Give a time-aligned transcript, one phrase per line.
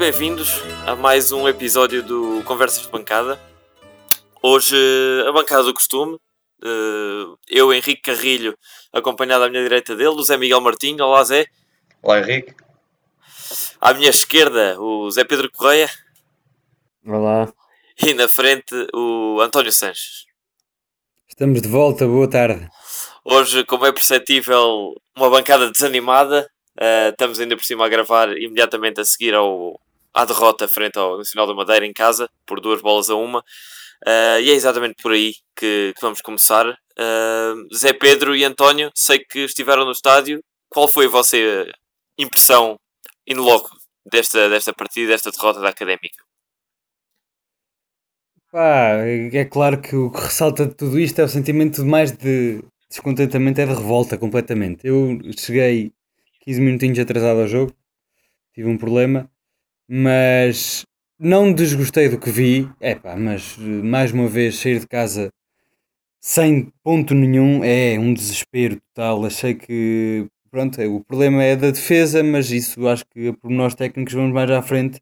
[0.00, 3.38] Bem-vindos a mais um episódio do Conversas de Bancada.
[4.42, 4.74] Hoje,
[5.28, 6.18] a bancada do costume.
[6.64, 8.56] Eh, eu, Henrique Carrilho,
[8.94, 11.04] acompanhado à minha direita dele, o Zé Miguel Martinho.
[11.04, 11.44] Olá, Zé.
[12.02, 12.54] Olá, Henrique.
[13.78, 15.90] À minha esquerda, o Zé Pedro Correia.
[17.06, 17.52] Olá.
[18.02, 20.24] E na frente, o António Sanches.
[21.28, 22.66] Estamos de volta, boa tarde.
[23.22, 26.50] Hoje, como é perceptível, uma bancada desanimada.
[26.80, 29.78] Uh, estamos ainda por cima a gravar imediatamente a seguir ao,
[30.14, 33.40] à derrota frente ao Nacional da Madeira em casa, por duas bolas a uma.
[34.06, 36.66] Uh, e é exatamente por aí que, que vamos começar.
[36.68, 40.42] Uh, Zé Pedro e António, sei que estiveram no estádio.
[40.68, 41.36] Qual foi a vossa
[42.18, 42.78] impressão
[43.26, 43.70] in loco
[44.10, 46.24] desta, desta partida, desta derrota da Académica?
[48.50, 52.64] Pá, é claro que o que ressalta de tudo isto é o sentimento mais de
[52.88, 54.84] descontentamento, é de revolta completamente.
[54.84, 55.92] Eu cheguei
[56.40, 57.72] 15 minutinhos atrasado ao jogo,
[58.52, 59.30] tive um problema,
[59.92, 60.86] mas
[61.18, 65.32] não desgostei do que vi, é pá, mas mais uma vez sair de casa
[66.20, 69.24] sem ponto nenhum é um desespero total.
[69.24, 74.14] Achei que, pronto, o problema é da defesa, mas isso acho que por nós técnicos
[74.14, 75.00] vamos mais à frente.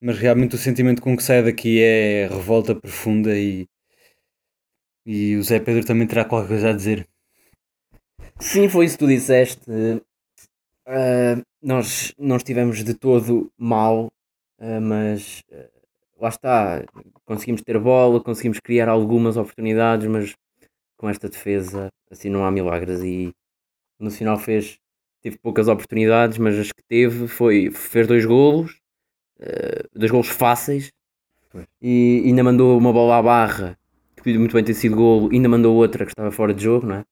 [0.00, 3.66] Mas realmente o sentimento com que sai daqui é revolta profunda e,
[5.04, 7.08] e o Zé Pedro também terá qualquer coisa a dizer.
[8.38, 9.68] Sim, foi isso que tu disseste.
[10.86, 14.06] Uh, nós não estivemos de todo mal,
[14.58, 15.70] uh, mas uh,
[16.20, 16.84] lá está.
[17.24, 20.34] Conseguimos ter bola, conseguimos criar algumas oportunidades, mas
[20.96, 23.02] com esta defesa assim não há milagres.
[23.02, 23.32] E
[23.98, 24.78] no final fez,
[25.22, 28.80] teve poucas oportunidades, mas as que teve foi fez dois golos,
[29.94, 30.92] dois golos fáceis,
[31.80, 33.78] e ainda mandou uma bola à barra
[34.16, 36.86] que podia muito bem ter sido golo, ainda mandou outra que estava fora de jogo,
[36.86, 37.04] não é?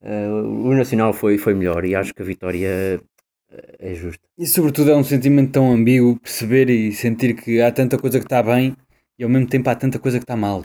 [0.00, 3.00] O Nacional foi, foi melhor e acho que a vitória
[3.78, 4.22] é justa.
[4.38, 8.26] E sobretudo é um sentimento tão ambíguo perceber e sentir que há tanta coisa que
[8.26, 8.76] está bem
[9.18, 10.64] e ao mesmo tempo há tanta coisa que está mal.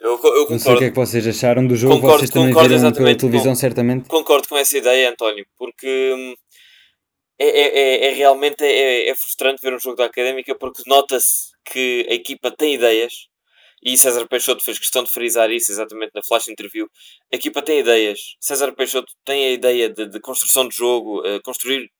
[0.00, 0.50] Eu, eu concordo.
[0.50, 3.16] Não sei o que é que vocês acharam do jogo, concordo, vocês também viram pela
[3.16, 4.08] televisão, com, certamente.
[4.08, 6.34] Concordo com essa ideia, António, porque hum,
[7.38, 11.52] é, é, é, é realmente é, é, frustrante ver um jogo da Académica porque nota-se
[11.64, 13.28] que a equipa tem ideias,
[13.82, 16.88] e César Peixoto fez questão de frisar isso exatamente na flash interview.
[17.32, 18.36] A equipa tem ideias.
[18.40, 21.90] César Peixoto tem a ideia de, de construção de jogo, uh, construir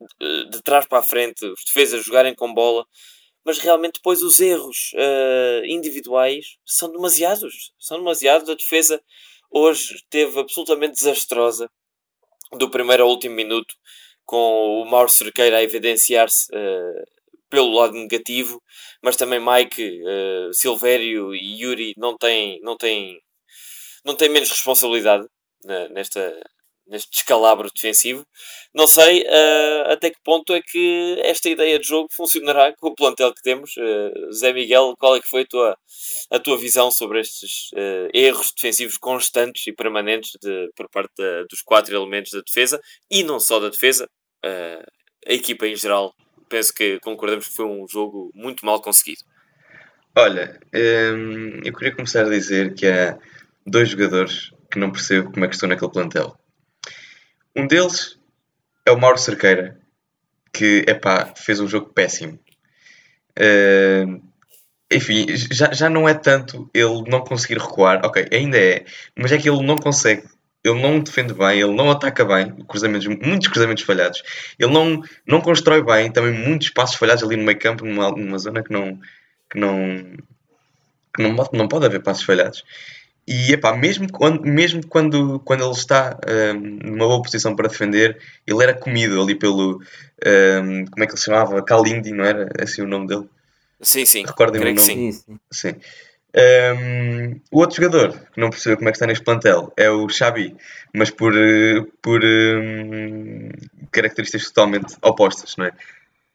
[0.00, 2.86] uh, de trás para a frente, os defesas jogarem com bola,
[3.44, 7.72] mas realmente depois os erros uh, individuais são demasiados.
[7.78, 8.48] São demasiados.
[8.48, 9.02] A defesa
[9.50, 11.70] hoje esteve absolutamente desastrosa
[12.52, 13.74] do primeiro ao último minuto,
[14.24, 16.48] com o Mauro Cerqueira a evidenciar-se
[17.52, 18.62] pelo lado negativo,
[19.02, 23.20] mas também Mike, uh, Silvério e Yuri não têm, não têm,
[24.02, 25.26] não têm menos responsabilidade
[25.66, 26.34] uh, nesta,
[26.86, 28.26] neste descalabro defensivo.
[28.74, 32.94] Não sei uh, até que ponto é que esta ideia de jogo funcionará com o
[32.94, 33.76] plantel que temos.
[33.76, 35.76] Uh, Zé Miguel, qual é que foi a tua,
[36.30, 41.12] a tua visão sobre estes uh, erros defensivos constantes e permanentes de, por parte
[41.50, 42.80] dos quatro elementos da defesa
[43.10, 44.08] e não só da defesa,
[44.44, 46.12] a equipa em geral
[46.52, 49.22] penso que concordamos que foi um jogo muito mal conseguido.
[50.14, 53.18] Olha, hum, eu queria começar a dizer que há
[53.66, 56.36] dois jogadores que não percebo como é que estão naquele plantel.
[57.56, 58.18] Um deles
[58.84, 59.80] é o Mauro Cerqueira,
[60.52, 62.38] que epá, fez um jogo péssimo.
[63.38, 64.22] Uh,
[64.92, 68.84] enfim, já, já não é tanto ele não conseguir recuar, ok, ainda é,
[69.16, 70.28] mas é que ele não consegue
[70.64, 74.22] ele não defende bem, ele não ataca bem, cruzamentos, muitos cruzamentos falhados,
[74.58, 78.38] ele não, não constrói bem, também muitos passos falhados ali no meio campo, numa, numa
[78.38, 78.98] zona que não
[79.50, 80.16] que não,
[81.14, 82.64] que não, não pode haver passos falhados.
[83.26, 88.18] E epá, mesmo quando, mesmo quando, quando ele está um, numa boa posição para defender,
[88.46, 89.80] ele era comido ali pelo
[90.26, 91.62] um, como é que ele se chamava?
[91.62, 93.28] Kalindi, não era assim o nome dele?
[93.80, 94.24] Sim, sim.
[94.24, 94.78] Recordem o nome.
[94.78, 95.38] Sim, sim.
[95.50, 95.74] sim.
[96.34, 100.08] Um, o outro jogador que não percebo como é que está neste plantel é o
[100.08, 100.56] Xabi,
[100.94, 103.50] mas por, eh, por um,
[103.90, 105.72] características totalmente opostas, não é?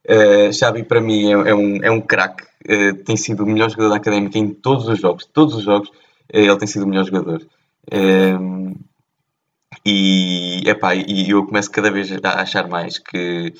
[0.09, 3.69] Uh, Xabi para mim é, é um, é um craque, uh, tem sido o melhor
[3.69, 5.93] jogador da académica em todos os jogos, todos os jogos uh,
[6.31, 7.45] ele tem sido o melhor jogador.
[7.91, 8.75] Um,
[9.85, 13.53] e, epá, e eu começo cada vez a achar mais que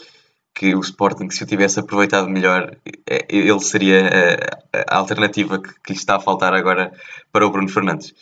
[0.58, 2.76] que o Sporting, se o tivesse aproveitado melhor,
[3.08, 4.10] é, ele seria
[4.74, 6.92] a, a alternativa que, que, lhe está a faltar agora
[7.32, 8.16] para o Bruno Fernandes.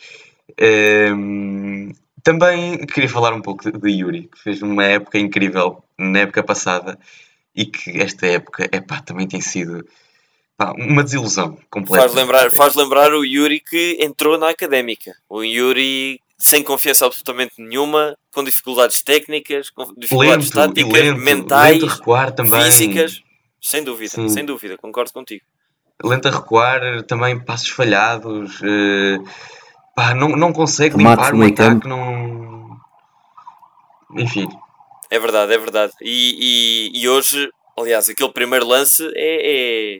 [0.60, 1.92] Um, ehm,
[2.22, 6.42] também queria falar um pouco de, de, Yuri, que fez uma época incrível na época
[6.42, 6.98] passada
[7.54, 9.86] e que esta época epá, também tem sido
[10.58, 12.06] pá, uma desilusão completa.
[12.06, 15.16] Faz lembrar, faz lembrar o Yuri que entrou na académica.
[15.26, 21.82] O Yuri sem confiança absolutamente nenhuma, com dificuldades técnicas, com dificuldades lento, táticas, lento, mentais,
[21.82, 23.22] lento físicas.
[23.60, 24.28] sem dúvida, Sim.
[24.28, 25.44] sem dúvida, concordo contigo.
[26.04, 29.18] lento a recuar, também passos falhados, eh,
[29.94, 32.76] pá, não, não consegue Remates limpar o meio ataque, não...
[34.16, 34.46] Enfim,
[35.10, 35.92] É verdade, é verdade.
[36.02, 37.48] E, e, e hoje,
[37.78, 39.98] aliás, aquele primeiro lance é, é-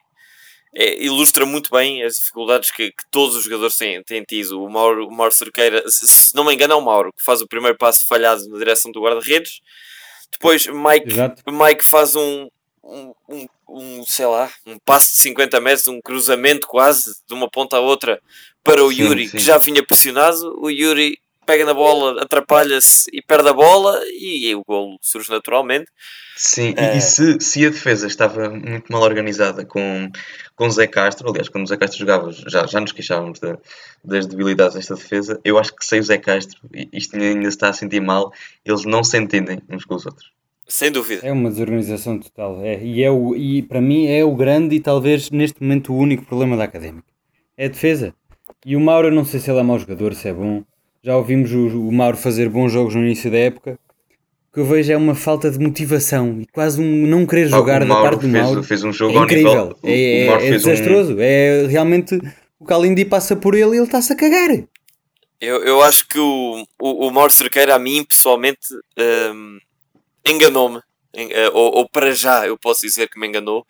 [0.77, 4.63] é- ilustra muito bem as dificuldades que, que todos os jogadores têm, têm tido.
[4.63, 7.41] O Mauro, o Mauro Cerqueira, se, se não me engano, é o Mauro que faz
[7.41, 9.61] o primeiro passo falhado na direção do guarda-redes.
[10.31, 11.43] Depois, Mike, Exato.
[11.51, 12.49] Mike faz um,
[12.85, 17.49] um, um, um, sei lá, um passo de 50 metros, um cruzamento quase de uma
[17.49, 18.21] ponta à outra
[18.63, 19.37] para o Sim, Yuri, sim.
[19.39, 20.61] que já vinha pressionado.
[20.61, 25.87] O Yuri pega na bola, atrapalha-se e perde a bola e o golo surge naturalmente.
[26.37, 26.97] sim, e- Eh.
[26.99, 30.11] e se, se a defesa estava muito mal organizada com,
[30.55, 33.57] com Zé Castro, aliás, quando o Zé Castro jogava, já, já nos queixávamos da-
[34.05, 37.49] das debilidades desta defesa, eu acho que sem o Zé Castro, e isto ainda se
[37.49, 38.33] está a sentir mal,
[38.65, 40.31] eles não se entendem uns com os outros.
[40.69, 41.25] Sem dúvida.
[41.27, 42.61] É uma desorganização total.
[42.61, 45.97] É, e, é o, e para mim é o grande e talvez neste momento o
[45.97, 47.07] único problema da académica.
[47.57, 48.13] É a defesa.
[48.65, 50.65] E o Mauro, eu não sei se ele é mau jogador, se é bom.
[51.07, 53.79] Já ouvimos o, o Mauro fazer bons jogos no início da época.
[54.51, 57.77] O que eu vejo é uma falta de motivação e quase um não querer jogar
[57.77, 58.63] o da Mauro parte do fez, Mauro.
[58.65, 59.53] fez um jogo É ao incrível.
[59.53, 59.79] nível.
[59.85, 61.17] é Mauro é fez um- desastroso.
[61.21, 62.19] É realmente
[62.59, 64.51] o Kalindi passa por ele e ele está-se a cagar.
[65.41, 68.67] Eu, eu acho que o, o, o Mauro Cerqueira, a mim pessoalmente,
[69.33, 69.59] hum,
[70.27, 70.81] enganou-me.
[71.15, 73.65] En- eh, Ou, ou para já eu posso dizer que me enganou.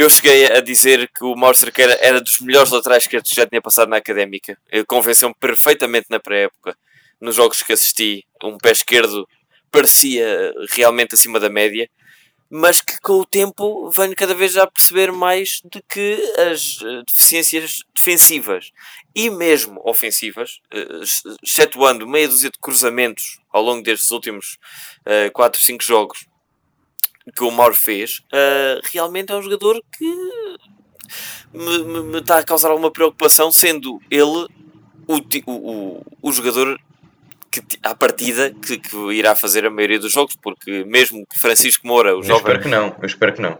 [0.00, 3.44] Eu cheguei a dizer que o Mauro Cerqueira era dos melhores laterais esquerdos que já
[3.44, 4.56] tinha passado na académica.
[4.86, 6.78] Convenceu-me perfeitamente na pré-época.
[7.20, 9.28] Nos jogos que assisti, um pé esquerdo
[9.72, 11.90] parecia realmente acima da média.
[12.48, 16.16] Mas que com o tempo venho cada vez a perceber mais de que
[16.52, 18.70] as eh, deficiências defensivas
[19.14, 24.58] e mesmo ofensivas, eh, ex- excetuando meia dúzia de cruzamentos ao longo destes últimos
[25.34, 26.24] 4, 5 jogos
[27.36, 30.04] que o Mauro fez, eh, realmente é um jogador que
[31.52, 34.46] me, me- me está a causar alguma preocupação, sendo ele
[35.06, 35.16] o,
[35.46, 36.78] o, o, o jogador
[37.50, 41.86] que, à partida que, que irá fazer a maioria dos jogos, porque mesmo que Francisco
[41.86, 43.58] Moura, o Eu jovem, espero que não, eu espero que não.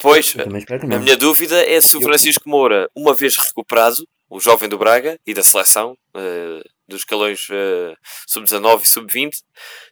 [0.00, 1.00] pois, que a não.
[1.00, 3.96] minha dúvida é se o Francisco Moura, uma vez recuperado,
[4.28, 7.94] o jovem do Braga e da seleção, eh, dos escalões eh,
[8.28, 9.36] sub-19 e sub-20,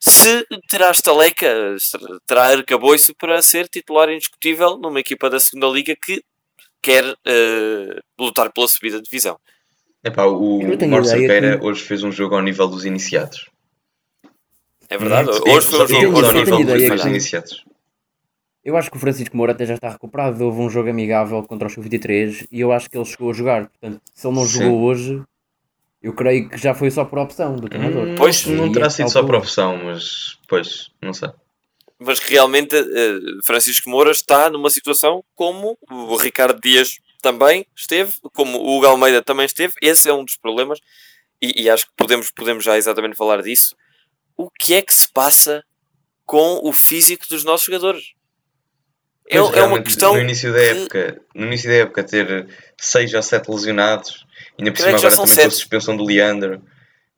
[0.01, 1.77] se terá estaleca,
[2.27, 6.23] terá arcabouço para ser titular indiscutível numa equipa da segunda Liga que
[6.83, 9.37] quer eh, lutar pela subida de divisão.
[10.05, 13.49] Epá, o ideia Cerqueira que- hoje fez um jogo ao nível dos iniciados.
[14.89, 15.31] É verdade?
[15.31, 17.65] Hoje foi um jogo, ao nível dos iniciados.
[18.63, 20.43] Eu acho que o Francisco Moura até já está recuperado.
[20.45, 23.69] Houve um jogo amigável contra o Sub-23 e eu acho que ele chegou a jogar.
[23.69, 24.59] Portanto, se ele não Sim.
[24.59, 25.23] jogou hoje,
[26.05, 28.09] eu creio que já foi só por opção do treinador.
[28.09, 31.31] Hum, Pois, não terá é sido só por opção, mas pois, não sei.
[31.99, 38.59] mas realmente eh, Francisco Moura está numa situação como o Ricardo Dias também esteve, como
[38.59, 39.73] o Hugo Almeida também esteve.
[39.81, 40.79] Esse é um dos problemas,
[41.41, 43.75] e, e acho que podemos, podemos já exatamente falar disso.
[44.37, 45.65] O que é que se passa
[46.27, 48.13] com o físico dos nossos jogadores?
[49.27, 50.13] É, Pois, é uma realmente, questão.
[50.15, 52.47] No início da que- época, no início da época ter
[52.79, 54.27] 6 ou 7 lesionados,
[54.59, 56.63] ainda por cima agora com a suspensão do Leandro,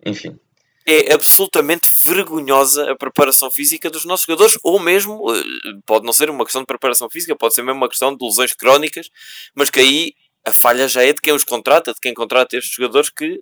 [0.05, 0.38] enfim.
[0.87, 5.43] é absolutamente vergonhosa a preparação física dos nossos jogadores, ou mesmo, eh,
[5.85, 8.52] pode não ser uma questão de preparação física, pode ser mesmo uma questão de lesões
[8.55, 9.11] crónicas,
[9.55, 10.14] mas que aí
[10.45, 13.40] a falha já é de quem os contrata, de quem contrata estes jogadores que,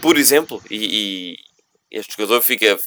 [0.00, 1.34] por exemplo, e,
[1.90, 2.78] e este jogador fica,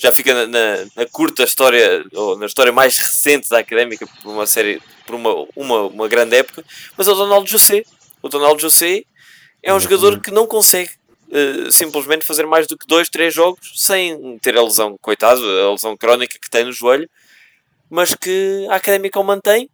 [0.00, 4.32] já fica na, na- na curta história, ou na história mais recente da Académica, por
[4.32, 6.64] uma série, por uma, uma, uma grande época,
[6.96, 7.84] mas é o Donaldo José.
[8.22, 9.04] O Donaldo José
[9.66, 10.90] é um jogador que não consegue
[11.30, 15.72] eh, simplesmente fazer mais do que dois, três jogos sem ter a lesão, coitado, a
[15.72, 17.08] lesão crónica que tem no joelho,
[17.90, 19.68] mas que a Académica o mantém.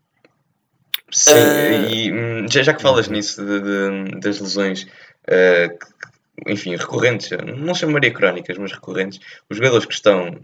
[1.11, 1.90] Sim, Ah.
[1.90, 4.84] e hum, já, já que falas nisso de- de- das lesões,
[5.26, 9.20] que, enfim, recorrentes, não chamaria crónicas, mas recorrentes,
[9.50, 10.40] os jogadores que estão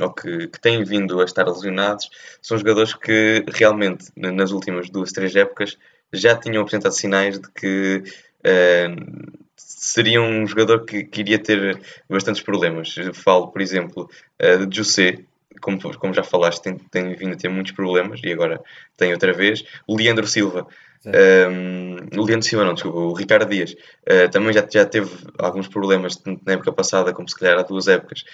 [0.00, 2.10] ou que, que têm vindo a estar lesionados
[2.42, 5.78] são jogadores que realmente na- nas últimas duas, três épocas
[6.12, 8.02] já tinham apresentado sinais de que
[8.44, 12.96] hum, seria um jogador que, que iria ter bastantes problemas.
[12.96, 14.08] Eu falo, por exemplo,
[14.40, 15.18] ah, de José,
[15.60, 18.60] como, como já falaste, tem, tem vindo a ter muitos problemas e agora
[18.96, 19.64] tem outra vez.
[19.86, 20.66] O Leandro Silva,
[21.04, 25.68] um, o Leandro Silva não, desculpa, o Ricardo Dias, uh, também já, já teve alguns
[25.68, 28.24] problemas na época passada como se calhar há duas épocas.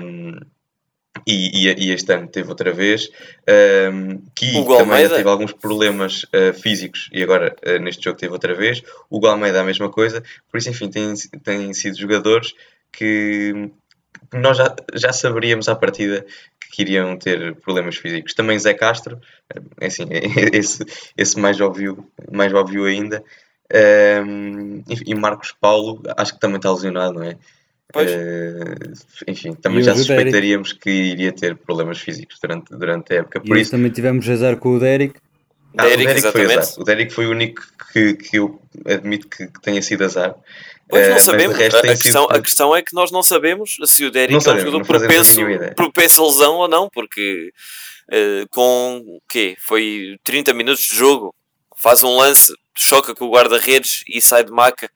[0.00, 0.38] Um,
[1.26, 3.10] e, e, e este ano teve outra vez.
[3.92, 5.16] Um, que também Almeida?
[5.16, 8.82] teve alguns problemas uh, físicos e agora uh, neste jogo teve outra vez.
[9.08, 10.22] O Hugo Almeida a mesma coisa.
[10.50, 12.54] Por isso, enfim, têm, têm sido jogadores
[12.92, 13.70] que,
[14.32, 16.24] nós já, já saberíamos à partida
[16.70, 18.34] que iriam ter problemas físicos.
[18.34, 19.20] Também Zé Castro,
[19.80, 20.06] assim,
[20.52, 20.84] esse,
[21.16, 23.22] esse mais, óbvio, mais óbvio ainda.
[23.72, 27.36] Um, e Marcos Paulo, acho que também está lesionado, não é?
[27.92, 28.10] Pois.
[28.10, 28.92] Uh,
[29.28, 30.06] enfim, também E já o Derek?
[30.14, 33.38] suspeitaríamos que iria ter problemas físicos durante, durante a época.
[33.38, 35.14] E Por hoje isso, também tivemos azar com o Derek.
[35.76, 36.80] ah, Derek, o, Derek foi azar.
[36.80, 40.34] o Derek foi o único que, que eu admito que, que tenha sido azar.
[40.88, 41.56] Pois Eh, não mas de sabemos.
[41.56, 42.42] resto A, tem a sido questão, a tudo.
[42.42, 44.98] questão é que nós não sabemos se o Derek Não é um sabemos, jogador a
[44.98, 45.40] propenso,
[45.76, 47.50] propenso a lesão ou não, porque
[48.10, 49.56] eh, com o quê?
[49.60, 51.32] Foi 30 minutos de jogo,
[51.80, 54.90] faz um lance, choca com o guarda-redes e sai de maca.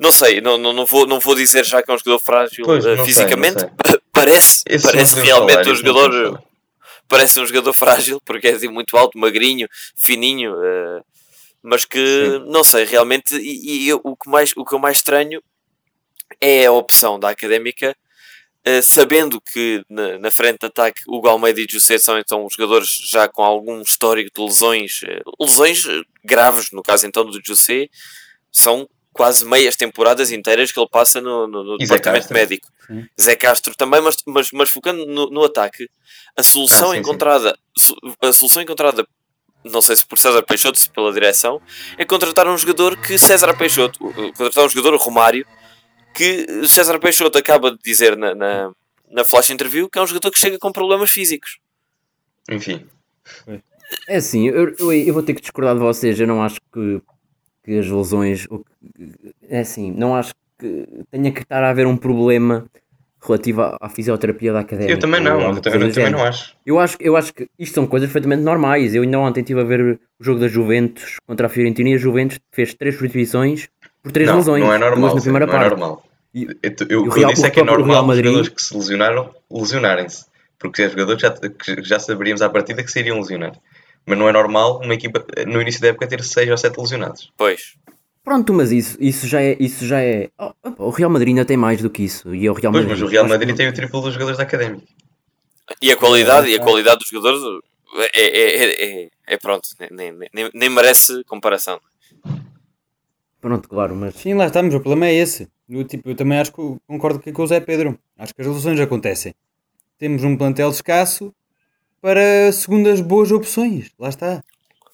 [0.00, 2.64] Não sei, não, não, não, vou, não vou dizer já que é um jogador frágil
[2.64, 3.56] Pois, eh, sei, fisicamente.
[3.62, 4.00] não sei.
[4.12, 6.42] Parece, Esse parece realmente falar, um jogador
[7.06, 11.02] parece um jogador frágil porque é assim muito alto, magrinho, fininho, eh,
[11.62, 12.44] mas que Sim.
[12.50, 13.36] não sei realmente.
[13.36, 15.42] E, e eu- o, que mais, o que eu mais estranho
[16.40, 17.94] é a opção da académica,
[18.64, 22.46] eh, sabendo que na, na frente de ataque o Galmeida e o José são então
[22.50, 25.00] jogadores já com algum histórico de lesões,
[25.38, 25.82] lesões
[26.24, 27.88] graves, no caso então do José,
[28.50, 32.34] são quase meias temporadas inteiras que ele passa no, no, no departamento Castro.
[32.36, 32.68] médico.
[32.86, 33.06] Sim.
[33.20, 35.88] Zé Castro também, mas, mas, mas focando no, no ataque,
[36.36, 37.00] a solução Ah, sim, sim.
[37.00, 39.06] encontrada, so- a solução encontrada,
[39.64, 41.60] não sei se por César Peixoto, se pela direção,
[41.98, 43.98] é contratar um jogador que César Peixoto,
[44.36, 45.46] contratar um jogador Romário,
[46.14, 48.72] que César Peixoto acaba de dizer na, na,
[49.10, 51.58] na flash interview que é um jogador que chega com problemas físicos.
[52.50, 52.86] Enfim,
[54.08, 56.18] É assim, eu, eu, eu vou ter que discordar de vocês.
[56.18, 57.00] Eu não acho que,
[57.64, 58.46] que as lesões.
[59.48, 62.66] É assim, não acho que tenha que estar a haver um problema
[63.22, 64.92] relativo à, à fisioterapia da académica.
[64.94, 66.54] eu também não, eu, também- eu também não acho.
[66.64, 68.94] Eu acho, eu acho que isto são coisas perfeitamente normais.
[68.94, 69.80] Eu ainda ontem estive a ver
[70.18, 73.68] o jogo da Juventus contra a Fiorentina e a Juventus fez três substituições
[74.02, 74.64] por três Não, lesões.
[74.64, 75.70] não é normal, na primeira não é parte.
[75.70, 76.02] normal.
[76.34, 78.24] E- Eu, eu, o que eu Real- disse é que é normal Real os Madrid-
[78.26, 80.24] jogadores que se lesionaram lesionarem-se.
[80.58, 81.34] Porque é jogadores que já,
[81.76, 83.52] que já saberíamos à partida que se iriam lesionar.
[84.06, 87.32] Mas não é normal uma equipa no início da época ter 6 ou 7 lesionados.
[87.36, 87.74] Pois.
[88.22, 89.56] Pronto, mas isso, isso já é.
[89.58, 90.30] Isso já é
[90.78, 92.34] o Real Madrid ainda tem mais do que isso.
[92.34, 93.00] E é o Real Pois, Madrid.
[93.00, 94.86] mas o Real Madrid tem o triplo dos jogadores da académica.
[95.80, 96.64] E a qualidade, É, e a é.
[96.64, 97.40] qualidade dos jogadores
[97.96, 101.80] é, é, é, é, é pronto, nem, nem, nem, merece comparação.
[103.40, 104.14] Pronto, claro, mas.
[104.16, 105.48] Sim, lá estamos, o problema é esse.
[105.68, 107.98] Eu, tipo, eu também acho que concordo com o Zé Pedro.
[108.18, 109.34] Acho que as lesões acontecem.
[109.98, 111.32] Temos um plantel escasso
[112.00, 113.90] para segundas boas opções.
[113.98, 114.42] Lá está.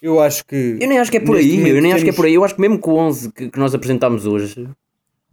[0.02, 0.76] Eu acho que.
[0.80, 2.34] Eu nem acho que é por aí, eu nem acho que é temos- por aí.
[2.34, 4.68] Eu acho que mesmo com o 11 que, que nós apresentámos hoje,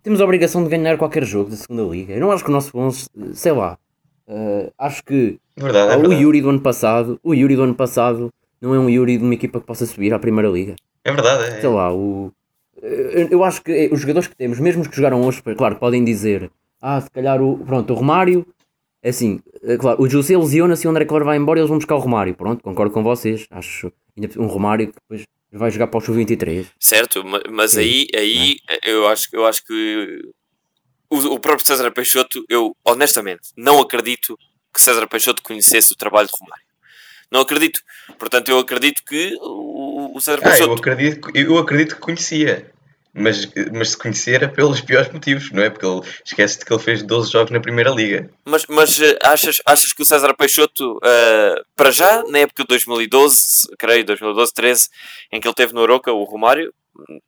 [0.01, 2.13] temos a obrigação de ganhar qualquer jogo da segunda liga.
[2.13, 3.77] Eu não acho que o nosso 11, sei lá,
[4.27, 6.21] eh, acho que Verdade, é o verdade.
[6.23, 9.33] Yuri do ano passado, o Yuri do ano passado não é um Yuri de uma
[9.33, 10.75] equipa que possa subir à primeira liga.
[11.03, 11.59] É verdade, é.
[11.61, 12.31] Sei lá, o
[12.81, 15.75] eu, eu acho que eh, os jogadores que temos, mesmo os que jogaram hoje, claro,
[15.75, 16.49] podem dizer,
[16.81, 18.45] ah, se calhar o pronto, o Romário
[19.09, 21.77] assim, é claro, o José lesiona-se e o André Clara vai embora e eles vão
[21.77, 22.35] buscar o Romário.
[22.35, 23.45] Pronto, concordo com vocês.
[23.51, 26.65] Acho ainda um Romário que depois vai jogar para o Sub-23.
[26.79, 30.21] Certo, ma- mas Sim, aí, aí eu, acho, eu acho que
[31.09, 34.37] o, o próprio César Peixoto, eu honestamente não acredito
[34.73, 36.63] que César Peixoto conhecesse o trabalho de Romário.
[37.31, 37.79] Não acredito.
[38.17, 40.79] Portanto, eu acredito que o, o César Ah, eu Peixoto.
[40.79, 42.71] acredito, eu acredito que conhecia.
[43.13, 45.69] Mas, mas se conhecia era pelos piores motivos, não é?
[45.69, 48.29] Porque ele esquece-te que ele fez 12 jogos na Primeira Liga.
[48.43, 52.67] Mas, mas eh, achas, achas que o César Peixoto, eh, para já, na época de
[52.69, 54.89] 2012, creio, 2012, 13,
[55.31, 56.73] em que ele teve no Oroca, o Romário,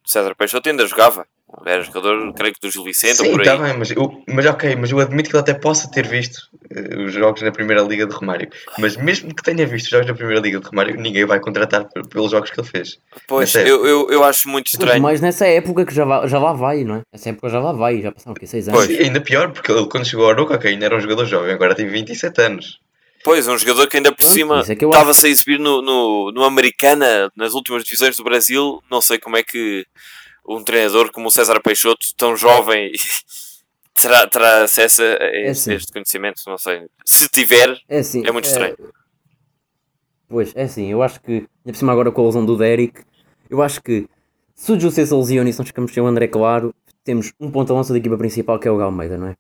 [0.06, 1.28] César Peixoto ainda jogava.
[1.66, 3.48] Era jogador, creio que do Gil Vicente ou Sim, por aí.
[3.48, 6.50] está bem, mas, eu, mas ok, mas eu admito que ele até possa ter visto
[6.70, 8.50] eh, os jogos na Primeira Liga de Romário.
[8.80, 11.86] Mas mesmo que tenha visto os jogos na Primeira Liga de Romário, ninguém vai contratar
[11.88, 12.98] pe- pelos jogos que ele fez.
[13.28, 15.02] Pois, Nessa eu, eu, eu acho muito Pois, estranho.
[15.02, 17.02] mas nessa época que já, já lá vai, não é?
[17.14, 18.48] Essa época já lá vai, já passaram o quê?
[18.48, 18.86] 6 anos?
[18.86, 19.00] Pois.
[19.00, 21.74] Ainda pior, porque ele quando chegou ao Aroca, ok, ainda era um jogador jovem, agora
[21.76, 22.80] tem 27 anos.
[23.24, 24.74] Pois, um jogador que ainda por cima é acho.
[24.74, 28.82] estava-se a exibir no, no, no Americana, nas últimas divisões do Brasil.
[28.92, 29.86] Não sei como é que
[30.48, 32.92] um treinador como o César Peixoto, tão jovem,
[34.02, 35.74] terá, terá acesso a É este, assim.
[35.74, 36.42] este conhecimento.
[36.48, 36.84] Não sei.
[37.06, 38.76] Se tiver, É assim, É muito estranho.
[40.28, 43.02] Pois, é assim, eu acho que, ainda por cima agora com a lesão do Derek,
[43.50, 44.08] eu acho que
[44.56, 46.74] se o José se lesiona e se nós ficamos sem o André Claro,
[47.04, 49.36] temos um ponto a lança da equipa principal que é o Galmeida, não é?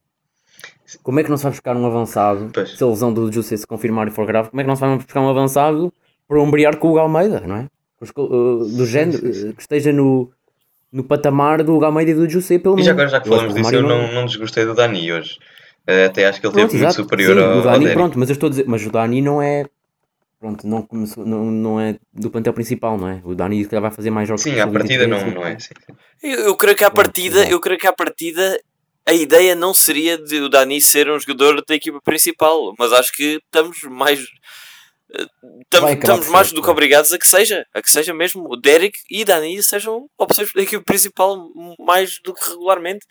[1.01, 2.77] Como é que não se vai buscar um avançado, Pois.
[2.77, 4.81] se a lesão do José se confirmar e for grave, como é que não se
[4.81, 5.91] vai buscar um avançado
[6.27, 7.67] para ombrear com o Galmeida, não é?
[8.17, 10.31] Uh, Do género, uh, que esteja no,
[10.95, 12.85] no patamar do Galmeida e do José, pelo E menos.
[12.85, 15.37] já agora, já que falamos o disso, eu não, não desgostei do Dani hoje.
[15.85, 17.03] Eh, Até acho que ele Pronto, teve muito exato.
[17.03, 17.93] superior Sim, ao, o ao Dani, Derek.
[17.93, 19.65] pronto, mas eu estou a dizer, mas o Dani não é.
[20.39, 23.21] Pronto, não, começou, não, não é do plantel principal, não é?
[23.23, 25.31] O Dani se calhar vai fazer mais jogos Sim, que o à partida Sub-23 não,
[25.41, 25.55] não é.
[25.55, 25.73] que- Sim.
[26.23, 28.59] eu, eu creio que à partida, eu creio que à partida
[29.07, 33.11] a ideia não seria de o Dani ser um jogador da equipa principal, mas acho
[33.13, 35.04] que estamos mais eh, tam- Vai acabar
[35.71, 36.71] estamos mais do que claro.
[36.71, 40.61] obrigados a que seja, a que seja mesmo o Derek e Dani sejam opções da
[40.61, 43.05] equipa principal mais do que regularmente.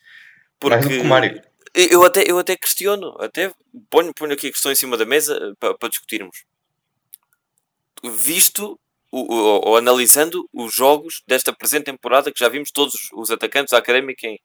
[0.63, 1.43] Mais do que o Mário.
[1.75, 3.53] Eu até, eu até questiono, até
[3.91, 6.45] ponho, ponho aqui a questão em cima da mesa para discutirmos.
[8.03, 8.79] Visto
[9.11, 14.27] ou analisando os jogos desta presente temporada, que já vimos todos os atacantes da académica
[14.27, 14.41] em,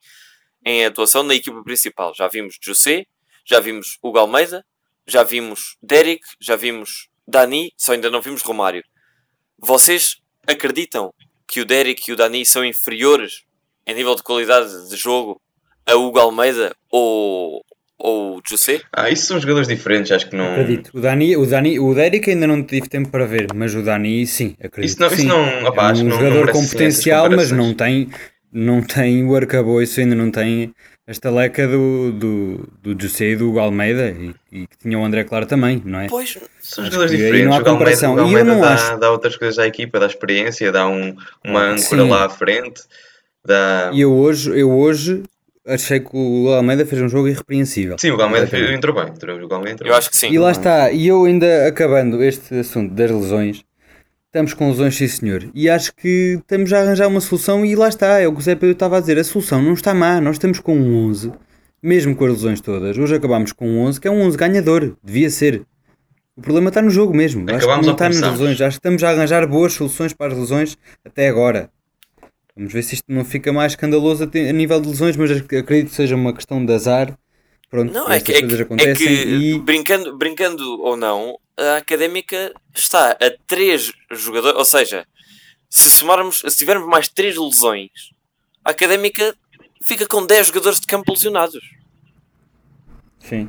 [0.64, 2.14] em atuação na equipa principal.
[2.14, 3.06] Já vimos José,
[3.44, 4.64] já vimos Hugo Almeida,
[5.08, 8.84] já vimos Derek, já vimos Dani, só ainda não vimos Romário.
[9.58, 10.18] Vocês
[10.48, 11.14] acreditam
[11.48, 13.44] que o Derek e o Dani são inferiores
[13.86, 15.42] em nível de qualidade de jogo
[15.86, 17.64] a Hugo Almeida ou,
[17.98, 18.82] ou o José?
[18.94, 20.52] Ah, isso são jogadores diferentes, acho que não.
[20.54, 20.92] Acredito.
[20.94, 24.26] O Dani, o Dani, o Derek ainda não tive tempo para ver, mas o Dani
[24.28, 24.92] sim, acredito.
[24.92, 27.52] Isso não- que isso não- opá, é um não- não jogador merece, com potencial, mas
[27.52, 28.10] não tem,
[28.52, 30.74] não tem o arcabouço, ainda não tem
[31.10, 35.24] a estaleca do, do, do José e do Almeida e, e que tinha o André
[35.24, 36.08] Claro também, não é?
[36.08, 37.46] Pois, São jogadores diferentes.
[37.48, 38.12] não há o Galmeida, comparação.
[38.14, 40.88] o E eu Galmeida não dá, acho- dá outras coisas à equipa, dá experiência, dá
[40.88, 42.10] um, uma âncora Sim.
[42.10, 42.82] lá à frente.
[43.44, 43.90] Dá...
[43.92, 45.24] E eu hoje, eu hoje
[45.66, 47.98] achei que o Almeida fez um jogo irrepreensível.
[48.00, 49.08] Sim, o Galmeida fez- entrou bem.
[49.08, 49.98] entrou- O Galmeida entrou eu bem.
[49.98, 50.30] acho que sim.
[50.32, 53.64] E lá está, e eu ainda acabando este assunto das lesões,
[54.30, 57.90] estamos com lesões, sim senhor, e acho que estamos a arranjar uma solução e lá
[57.90, 60.22] está, é o que o Zé Pedro estava a dizer, a solução não está má,
[60.22, 61.32] nós estamos com um 11,
[61.82, 64.96] mesmo com as lesões todas, hoje acabámos com um 11 que é um 11 ganhador,
[65.04, 65.64] devia ser.
[66.38, 69.04] O problema está no jogo mesmo, acho que não está nas lesões, acho que estamos
[69.04, 71.72] a arranjar boas soluções para as lesões até agora.
[72.56, 75.96] Vamos ver se isto não fica mais escandaloso a nível de lesões, mas acredito que
[75.96, 77.18] seja uma questão de azar.
[77.70, 82.52] Pronto, Não, é que, é, que, é que e brincando, brincando ou não, a académica
[82.74, 85.06] está a 3 jogadores, ou seja,
[85.70, 87.92] se somarmos, se tivermos mais 3 lesões,
[88.66, 89.36] a académica
[89.84, 91.62] fica com 10 jogadores de campo lesionados.
[93.20, 93.48] Sim.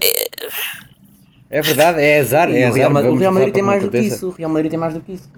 [1.49, 2.75] É verdade, é azar, é o azar.
[2.77, 4.29] Real, Ma- o Real Madrid tem mais do que isso.
[4.29, 5.31] O Real Madrid tem mais do que isso.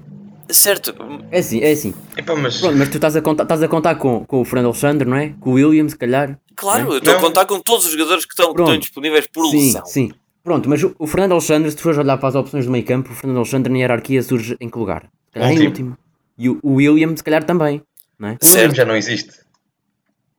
[0.50, 0.94] Certo,
[1.30, 1.94] É assim, é assim.
[2.16, 4.66] Epá, mas Pronto, mas tu estás a contar, estás a contar com, com o Fernando
[4.66, 5.34] Alexandre, não é?
[5.40, 6.38] Com o William, se calhar.
[6.54, 6.92] claro, Não.
[6.92, 9.66] eu estou a contar com todos os jogadores que estão, que estão disponíveis por sim,
[9.66, 9.86] lesão.
[9.86, 10.12] sim.
[10.44, 12.84] Pronto, mas o, o Fernando Alexandre, se tu fores olhar para as opções do meio
[12.84, 15.02] campo, o Fernando Alexandre na hierarquia surge em que lugar?
[15.26, 15.68] Se calhar em Último.
[15.68, 15.98] último.
[16.36, 17.80] E o, o William, se calhar também.
[18.18, 18.32] Não é?
[18.42, 19.32] o William já não existe.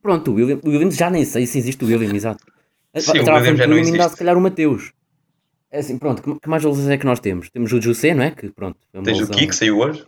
[0.01, 2.43] Pronto, o William, o William já nem sei se existe o William, exato.
[2.97, 4.09] Sim, o William já não William dá existe.
[4.11, 4.91] se calhar o Mateus.
[5.73, 7.49] É assim, pronto, que, que mais lesões é que nós temos?
[7.49, 8.29] Temos o José, não é?
[8.31, 8.77] Que pronto.
[8.91, 9.35] foi uma Tens o lesão.
[9.35, 10.05] Kiko que saiu hoje.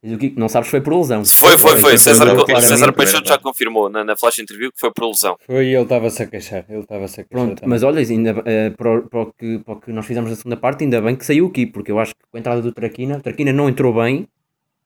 [0.00, 1.22] Tens o Kiko, não sabes se foi por lesão.
[1.24, 1.80] Foi, foi, foi.
[1.80, 5.36] Foi, César, César Peixoto já confirmou na, na flash interview que foi por lesão.
[5.46, 6.64] Foi e ele estava-se a queixar.
[6.66, 7.28] Ele estava-se a queixar.
[7.46, 7.68] Pronto, também.
[7.68, 10.36] mas olha, ainda, eh, para, o, para, o que, para o que nós fizemos na
[10.36, 12.72] segunda parte, ainda bem que saiu aqui, porque eu acho que com a entrada do
[12.72, 14.26] Traquina, o Traquina não entrou bem,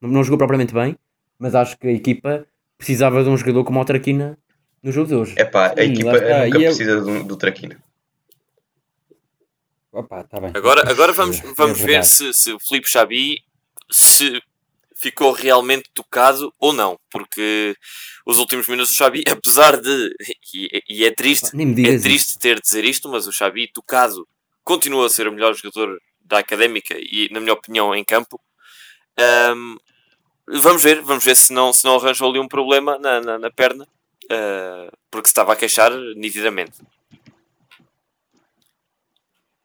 [0.00, 0.96] não, não jogou propriamente bem,
[1.38, 2.44] mas acho que a equipa
[2.76, 4.36] precisava de um jogador como o Traquina
[4.82, 5.34] no jogo de hoje.
[5.38, 7.76] Epá, a Sim, equipa nunca E eu- precisa do, do Traquina.
[9.92, 10.50] Opa, tá bem.
[10.54, 12.08] Agora, agora vamos, É vamos ver verdade.
[12.08, 13.42] se, se o Filipe Xabi
[13.90, 14.42] se
[14.96, 17.76] ficou realmente tocado ou não, porque
[18.24, 20.14] os últimos minutos do Xabi, apesar de,
[20.54, 21.62] e, e é triste, é
[21.94, 22.02] isso.
[22.02, 24.26] triste ter de dizer isto, mas o Xabi tocado
[24.64, 28.40] continua a ser o melhor jogador da Académica e, na minha opinião, em campo.
[29.18, 29.76] Ahm,
[30.46, 33.50] vamos ver, vamos ver se não, se não arranjou ali um problema na, na, na
[33.50, 33.86] perna,
[34.30, 36.78] ah, porque se estava a queixar nitidamente.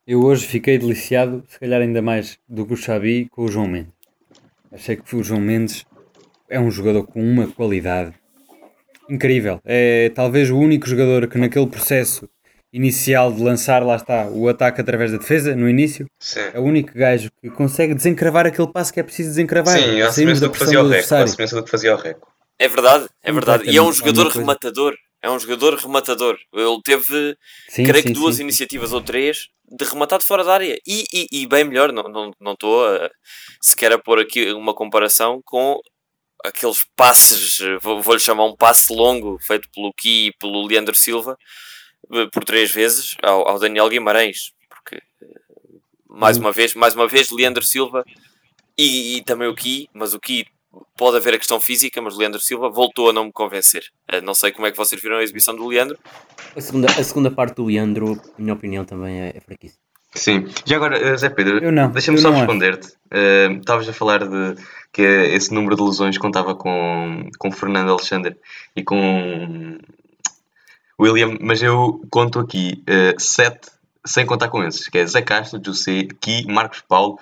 [0.07, 3.67] Eu hoje fiquei deliciado, se calhar ainda mais do que o Xabi, com o João
[3.67, 3.91] Mendes.
[4.71, 5.85] Achei que o João Mendes
[6.49, 8.13] é um jogador com uma qualidade
[9.09, 9.59] incrível.
[9.65, 12.29] É talvez o único jogador que naquele processo
[12.71, 16.39] inicial de lançar, lá está, o ataque através da defesa, no início, Sim.
[16.53, 19.77] é o único gajo que consegue desencravar aquele passo que é preciso desencravar.
[19.77, 20.93] Sim, a semelhança do que fazia o Reco.
[20.93, 21.27] A adversário.
[21.27, 22.31] semelhança do que fazia o Reco.
[22.57, 23.69] É verdade, é verdade.
[23.69, 24.95] E é um jogador rematador.
[25.27, 26.37] É um jogador rematador.
[26.53, 27.35] Ele teve,
[27.67, 28.43] Sim, creio sim, que duas sim.
[28.43, 30.79] iniciativas ou três de rematar de fora da área.
[30.87, 33.09] E, e, e bem melhor, não estou não, a,
[33.61, 35.81] sequer a pôr aqui uma comparação com
[36.45, 40.95] aqueles passes, eh, vou- vou-lhe chamar um passe longo, feito pelo Ki e pelo Leandro
[40.95, 41.35] Silva,
[42.13, 44.51] eh, por três vezes, ao, ao Daniel Guimarães.
[44.69, 45.27] Porque, eh,
[46.09, 46.43] mais Uhum.
[46.43, 48.05] uma vez, mais uma vez, Leandro Silva
[48.77, 50.45] e, e também o Ki, mas o Ki
[50.97, 53.85] pode haver a questão física, mas o Leandro Silva voltou a não me convencer.
[54.07, 55.97] Eh, Não sei como é que vocês viram a exibição do Leandro.
[56.55, 59.79] A segunda, a segunda parte do Leandro, na minha opinião, também é, é fraquíssima.
[60.13, 60.47] Sim.
[60.65, 62.93] Já agora, eh, Zé Pedro, Eu não, deixa-me só responder-te.
[63.11, 64.55] Eh, Estavas a falar de
[64.91, 68.35] que esse número de lesões contava com, com Fernando Alexandre
[68.75, 69.77] e com
[70.99, 73.69] William, mas eu conto aqui eh, sete,
[74.05, 77.19] sem contar com esses, que é Zé Castro, José, Ki, Marcos Paulo,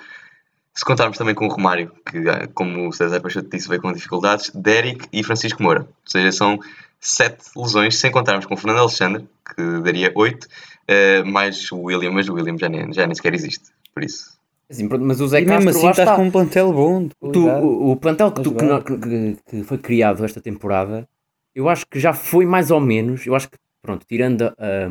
[0.77, 3.93] Se contarmos também com o Romário, que, ah, como o César Peixoto disse, veio com
[3.93, 5.81] dificuldades, Derek e Francisco Moura.
[5.81, 6.59] Ou seja, são
[6.99, 10.47] sete lesões, sem contarmos com o Fernando Alexandre, que daria oito,
[10.87, 13.69] eh, mais o William, mas o William já nem, já nem sequer existe.
[13.93, 14.35] Por isso.
[14.69, 16.15] Assim, pronto, mas o Zé E Castro mesmo assim lá estás está.
[16.17, 17.07] com um plantel bom.
[17.31, 21.07] Tu- o, o plantel que, Para tu- que, que- que foi criado esta temporada,
[21.53, 23.25] eu acho que já foi mais ou menos.
[23.25, 24.89] Eu acho que, pronto, tirando a,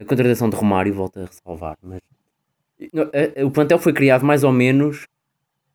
[0.00, 2.00] a contratação de Romário, volto a ressalvar, mas
[2.94, 5.06] no- a- a- o plantel foi criado mais ou menos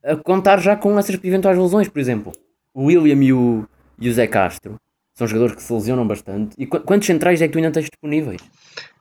[0.04, 1.88] a contar já com essas eventuais lesões.
[1.88, 2.34] Por exemplo,
[2.74, 3.68] o William e o,
[4.00, 4.76] e o Zé Castro
[5.16, 6.56] são jogadores que se lesionam bastante.
[6.58, 8.42] E qu- quantos centrais é que tu ainda tens disponíveis?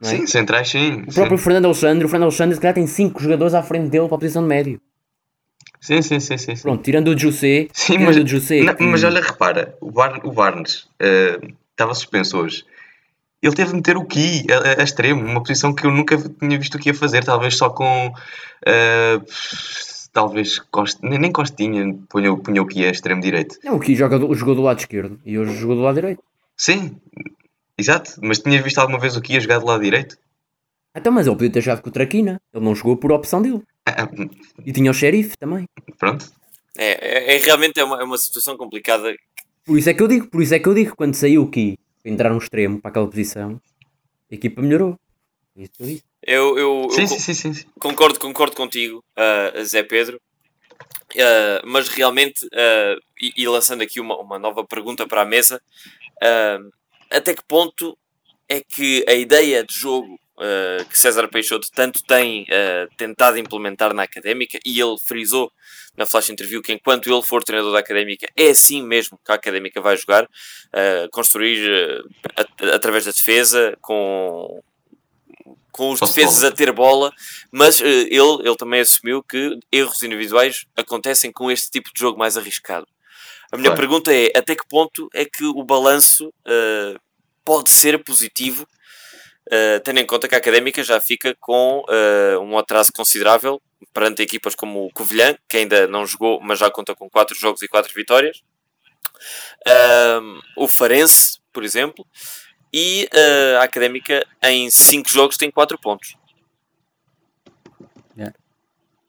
[0.02, 0.04] É?
[0.04, 1.02] Sim, centrais, sim.
[1.08, 1.44] O próprio sim.
[1.44, 4.20] Fernando Alexandre, o Fernando Alexandre, se calhar tem 5 jogadores à frente dele para a
[4.20, 4.80] posição de médio.
[5.80, 6.54] Sim, sim, sim, sim.
[6.54, 6.62] sim.
[6.62, 10.20] Pronto, tirando o José, Sim, mas, o José, não, que- mas olha, repara, o, Bar,
[10.24, 11.40] o Barnes eh,
[11.72, 12.64] estava suspenso hoje.
[13.42, 16.16] Ele teve de meter o Ki a, a- a extremo, uma posição que eu nunca
[16.16, 18.12] tinha visto o que ia fazer, talvez só com.
[18.64, 19.18] eh,
[20.12, 23.59] talvez Cost, nem, nem Costinha punha, punha o Ki a extremo direito.
[23.64, 26.22] Não, o que joga do- jogou do lado esquerdo e hoje jogou do lado direito.
[26.57, 26.96] Sim,
[27.79, 30.16] exato, mas tinhas visto alguma vez o Ki a jogar do lado direito?
[30.94, 32.38] Então, mas ele podia ter jogado com o Traquina.
[32.53, 33.62] Ele não jogou por opção dele.
[33.87, 34.09] Ah, ah,
[34.64, 35.64] E tinha o xerife também.
[35.98, 36.31] pronto.
[36.77, 39.14] É, é, é realmente é uma, é uma situação complicada.
[39.64, 41.51] Por isso é que eu digo, por isso é que eu digo, quando saiu o
[41.51, 43.59] Ki para entrar um extremo para aquela posição,
[44.31, 44.98] a equipa melhorou.
[45.57, 46.05] É isso que eu disse.
[46.24, 50.20] Eu, eu, eu Sim, co- sim, sim, sim, concordo, concordo contigo, ah, Zé Pedro.
[51.18, 55.61] Ah, mas realmente, ah, e, e lançando aqui uma, uma nova pergunta para a mesa,
[57.11, 57.96] até que ponto
[58.48, 60.18] é que a ideia de jogo
[60.90, 62.44] que César Peixoto tanto tem
[62.96, 65.52] tentado implementar na académica, e ele frisou
[65.96, 69.35] na flash interview que enquanto ele for treinador da académica, é assim mesmo que a
[69.37, 70.26] académica vai jogar,
[70.72, 72.04] ah, construir
[72.37, 74.61] ah, at- através da defesa, com
[75.72, 77.11] com os defesas a ter bola,
[77.50, 82.18] mas eh, ele, ele também assumiu que erros individuais acontecem com este tipo de jogo
[82.18, 82.87] mais arriscado.
[83.50, 83.80] A minha Claro.
[83.80, 86.94] pergunta é: até que ponto é que o balanço eh,
[87.44, 88.66] pode ser positivo,
[89.50, 91.82] eh, tendo em conta que a académica já fica com
[92.42, 93.61] um atraso considerável
[93.92, 97.62] perante equipas como o Covilhã, que ainda não jogou, mas já conta com 4 jogos
[97.62, 98.42] e 4 vitórias,
[100.56, 102.06] o Farense, por exemplo,
[102.72, 106.16] e eh, a académica em 5 jogos tem 4 pontos.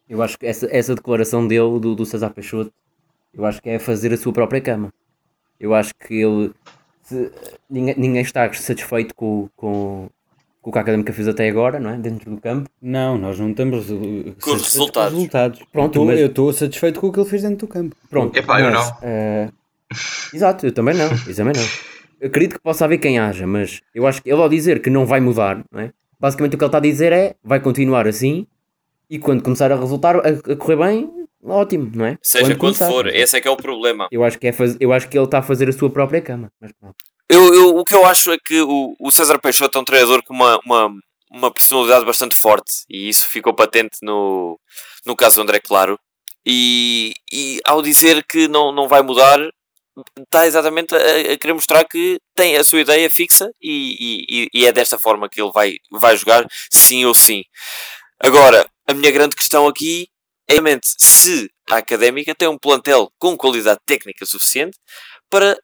[0.10, 2.72] Eu acho que essa, essa declaração dele, do, do César Peixoto,
[3.34, 4.94] eu acho que é fazer a sua própria cama.
[5.60, 6.52] Eu acho que ele.
[7.02, 7.32] se-
[7.70, 10.10] ninguém, ninguém está satisfeito com, com,
[10.62, 11.98] com o que a académica fez até agora, não é?
[11.98, 12.70] Dentro do campo.
[12.82, 15.14] Não, nós não estamos uh, satisfeitos resultados.
[15.14, 15.60] Com os resultados.
[15.72, 17.96] Pronto, Tô- mas- Eu estou satisfeito com o que ele fez dentro do campo.
[18.10, 18.38] Pronto.
[18.38, 18.98] Epá, eu mas, não.
[19.02, 19.50] eh,
[20.34, 21.10] exato, eu também não.
[21.26, 21.93] Eu também não.
[22.24, 25.06] Acredito que possa haver quem haja, mas eu acho que ele ao dizer que não
[25.06, 25.92] vai mudar, não é?
[26.20, 28.48] basicamente o que ele está a dizer é vai continuar assim
[29.10, 31.12] e quando começar a resultar, a, correr bem,
[31.44, 32.18] ótimo, não é?
[32.22, 32.88] Seja quando, começar.
[32.90, 34.08] for, esse é que é o problema.
[34.10, 34.78] Eu acho que, é faz...
[34.80, 36.50] eu acho que ele está a fazer a sua própria cama.
[36.62, 36.96] Mas pronto.
[37.30, 40.24] Eu, eu- o que eu acho é que o, o César Peixoto é um treinador
[40.24, 40.94] com uma, uma,
[41.30, 44.58] uma personalidade bastante forte e isso ficou patente no,
[45.06, 46.00] no caso do André Claro.
[46.46, 49.40] E, e ao dizer que não, não vai mudar,
[50.20, 54.66] está exatamente a, a querer mostrar que tem a sua ideia fixa e, e- e
[54.66, 57.44] é desta forma que ele vai, vai jogar, sim ou sim.
[58.20, 60.08] Agora, a minha grande questão aqui
[60.48, 64.78] é realmente se a académica tem um plantel com qualidade técnica suficiente
[65.30, 65.58] para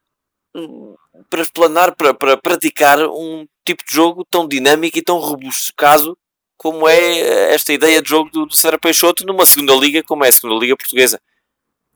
[1.29, 6.17] para explanar, para, para praticar um tipo de jogo tão dinâmico e tão rebuscado
[6.57, 10.31] como é esta ideia de jogo do, do Peixoto numa segunda liga como é a
[10.31, 11.21] segunda liga portuguesa.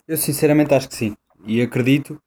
[0.08, 1.16] Eu sinceramente acho que sim.
[1.46, 2.22] E acredito,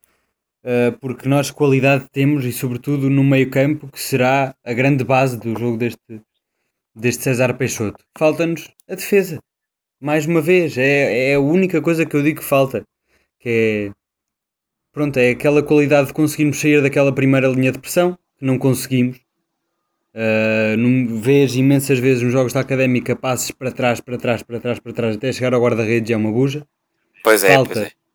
[1.00, 5.56] porque nós qualidade temos e sobretudo no meio campo, que será a grande base do
[5.58, 6.20] jogo deste,
[6.94, 8.04] deste César Peixoto.
[8.18, 9.38] Falta-nos a defesa.
[10.00, 12.84] Mais uma vez, é, é a única coisa que eu digo que falta.
[13.38, 13.92] Que é,
[14.92, 19.18] pronto, é aquela qualidade de conseguirmos sair daquela primeira linha de pressão, que não conseguimos.
[20.14, 24.58] Uh, num, vês imensas vezes nos jogos da Académica passes para trás, para trás, para
[24.58, 26.66] trás, para trás, até chegar ao guarda-redes é uma buja.
[27.22, 27.72] Pois é, Falta.
[27.74, 28.05] pois é.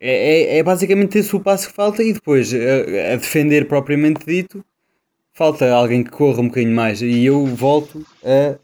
[0.00, 4.24] É, é, é basicamente esse o passo que falta e depois a, a defender propriamente
[4.24, 4.64] dito
[5.32, 7.02] falta alguém que corra um bocadinho mais.
[7.02, 8.58] E eu volto a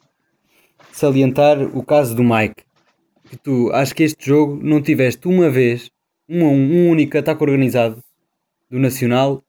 [0.92, 2.64] salientar o caso do Mike.
[3.30, 5.90] Que tu acho que este jogo não tiveste uma vez
[6.28, 8.02] um, um único ataque organizado
[8.70, 9.42] do Nacional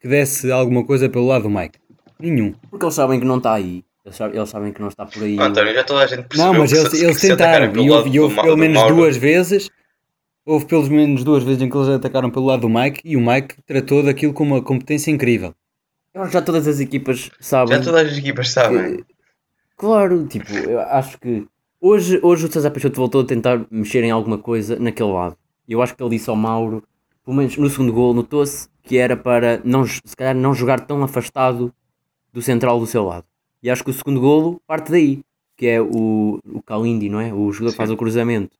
[0.00, 1.78] que desse alguma coisa pelo lado do Mike.
[2.18, 2.54] Nenhum.
[2.70, 3.84] Porque eles sabem que não está aí.
[4.04, 5.36] Eles sabem, que não está por aí.
[5.38, 7.72] Ah, António, já toda a gente percebeu não mas eles, eles que se atacarem tentaram.
[7.72, 9.68] Pelo e houve, pelo menos duas vezes
[10.50, 13.20] houve pelo menos duas vezes em que eles atacaram pelo lado do Mike e o
[13.20, 15.54] Mike tratou daquilo com uma competência incrível
[16.14, 17.76] Eu acho que já todas as equipas sabem.
[17.76, 18.96] Já todas as equipas sabem.
[18.96, 19.04] que-
[19.76, 21.46] Claro, tipo, eu acho que
[21.80, 25.36] Hoje, hoje o César Peixoto voltou a tentar mexer em alguma coisa naquele lado.
[25.68, 26.82] E eu acho que ele disse ao Mauro,
[27.24, 31.04] pelo menos no segundo gol, notou-se que era para não, se calhar não jogar tão
[31.04, 31.72] afastado
[32.32, 33.24] do central do seu lado.
[33.62, 35.20] E acho que o segundo golo parte daí,
[35.56, 37.32] que é o, o Kalindi, não é?
[37.32, 38.50] O jogador que faz o cruzamento.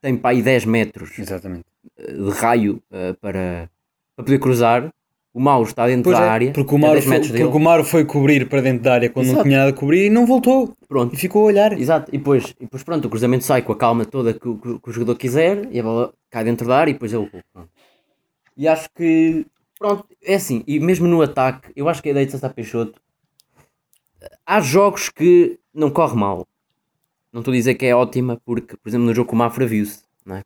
[0.00, 1.64] Tem para aí 10 metros Exatamente.
[1.98, 3.70] eh, de raio eh, para,
[4.16, 4.92] para poder cruzar.
[5.34, 7.60] O Mauro está dentro Pois da é, área, porque o, Mauro 10 foi, porque o
[7.60, 9.46] Mauro foi cobrir para dentro da área quando não Exato.
[9.48, 10.74] tinha nada a cobrir e não voltou.
[10.88, 11.14] Pronto.
[11.14, 11.78] E ficou a olhar.
[11.78, 14.56] Exato, e depois, e depois pronto, o cruzamento sai com a calma toda que, o-
[14.56, 17.12] que o- que o jogador quiser e a bola cai dentro da área e depois
[17.12, 17.68] ele pronto.
[18.56, 19.46] E acho que,
[19.78, 23.00] pronto, é assim, e mesmo no ataque, eu acho que a ideia de César Peixoto,
[24.44, 26.47] há jogos que não corre mal.
[27.32, 29.66] Não estou a dizer que é ótima, porque, por exemplo, no jogo com o Mafra
[29.66, 30.42] viu-se, não é?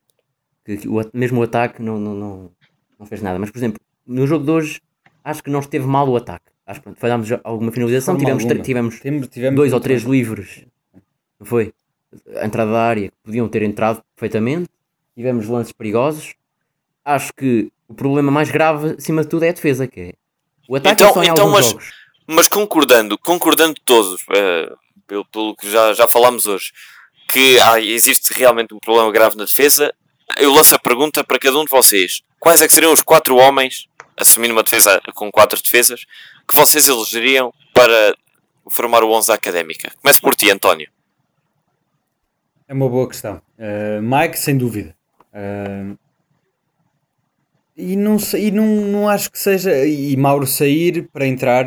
[0.65, 2.51] Que, que o, mesmo o ataque não, não, não,
[2.99, 3.39] não fez nada.
[3.39, 4.81] Mas, por exemplo, no jogo de hoje,
[5.25, 6.47] acho que não esteve mal o ataque.
[6.67, 8.63] Acho que pronto, falhámos alguma finalização, tivemos, alguma.
[8.63, 10.13] tivemos Tivemos, tivemos dois ou três bem.
[10.13, 10.65] livres,
[11.39, 11.73] não foi?
[12.37, 14.69] A entrada da área, que podiam ter entrado perfeitamente.
[15.15, 16.35] Tivemos lances perigosos.
[17.05, 20.13] Acho que o problema mais grave, acima de tudo, é a defesa, que é
[20.69, 22.03] o ataque Então- é só em então, alguns mas- jogos.
[22.25, 24.73] Mas concordando, concordando todos, eh,
[25.07, 26.73] pelo, pelo que já, já falámos hoje,
[27.29, 29.93] que há- existe realmente um problema grave na defesa,
[30.39, 33.37] eu lanço a pergunta para cada um de vocês: quais é que seriam os quatro
[33.37, 33.87] homens,
[34.17, 36.05] assumindo uma defesa com quatro defesas,
[36.49, 38.15] que vocês elegeriam para
[38.71, 39.93] formar o 11 académica?
[40.01, 40.89] Começo por ti, António.
[42.69, 43.41] É uma boa questão.
[43.59, 44.97] Uh, Mike, sem dúvida.
[45.33, 45.99] Uh,
[47.77, 49.85] e não, e não, não acho que seja.
[49.87, 51.67] E Mauro sair para entrar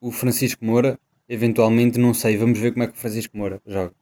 [0.00, 0.98] o Francisco Moura.
[1.32, 2.36] Eventualmente, não sei.
[2.36, 3.92] Vamos ver como é que o Francisco Moura joga.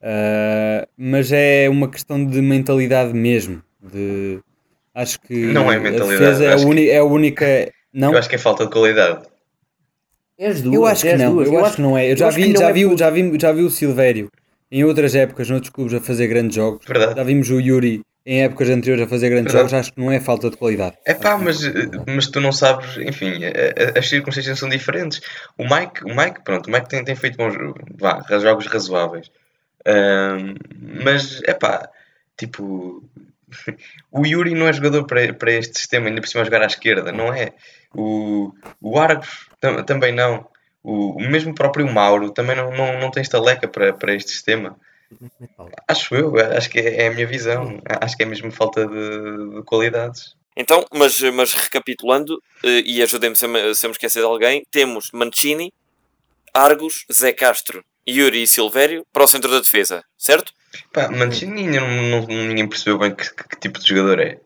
[0.00, 3.62] Uh, mas é uma questão de mentalidade mesmo.
[3.80, 4.40] De,
[4.94, 7.72] acho que Não é a mentalidade, defesa é a, acho que- uni- é a única.
[7.92, 9.24] Não, Eu acho que é falta de qualidade.
[10.36, 11.32] É as duas, eu acho que as não.
[11.34, 11.48] duas.
[11.48, 12.12] Eu, acho que não é.
[12.12, 14.28] Eu já vi, já, é vi, por- já, vi, já vi o Silvério
[14.70, 16.84] em outras épocas, noutros clubes, a fazer grandes jogos.
[16.86, 17.14] Verdade.
[17.16, 19.70] Já vimos o Yuri em épocas anteriores a fazer grandes Verdade.
[19.70, 20.98] jogos, acho que não é falta de qualidade.
[21.06, 21.60] É pá, mas,
[22.06, 23.40] mas tu não sabes, enfim,
[23.96, 25.22] as circunstâncias são diferentes.
[25.56, 27.54] O Mike, o Mike pronto, o Mike tem, tem feito bons
[27.98, 29.30] vá, jogos razoáveis.
[29.86, 30.56] Ahm,
[31.02, 31.88] mas é pá,
[32.36, 33.02] tipo,
[34.12, 37.10] o Yuri não é jogador para, para este sistema, ainda por cima jogar à esquerda,
[37.10, 37.54] não é?
[37.94, 40.46] O, o Argos tam- também não.
[40.82, 44.76] O, o mesmo próprio Mauro também não, não, não tem estaleca para, para este sistema.
[45.86, 47.80] Acho eu, acho que é, é a minha visão.
[48.00, 50.36] Acho que é mesmo falta de, de qualidades.
[50.56, 54.26] Então, mas, mas recapitulando, eh, e ajudem-me se eu me se eu me esquecer de
[54.26, 55.72] alguém, temos Mancini,
[56.52, 60.52] Argos, Zé Castro, Yuri e Silvério para o centro da defesa, certo?
[60.92, 64.40] Pá, Mancini não, não- ninguém percebeu bem que, que- que tipo de jogador é.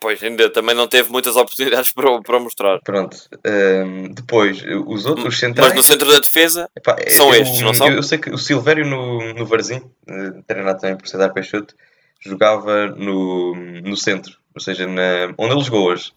[0.00, 2.80] Pois, ainda também não teve muitas oportunidades para, o- para o mostrar.
[2.82, 3.16] Pronto.
[3.44, 5.68] Ahm, depois, os outros centrais.
[5.70, 7.88] Mas no centro da defesa, epá, são eu- estes, não são?
[7.88, 11.74] Eu, eu sei que o Silvério no, no Varzim, eh, treinado também por César Peixoto,
[12.20, 16.12] jogava no, no centro, ou seja, na, onde ele jogou hoje.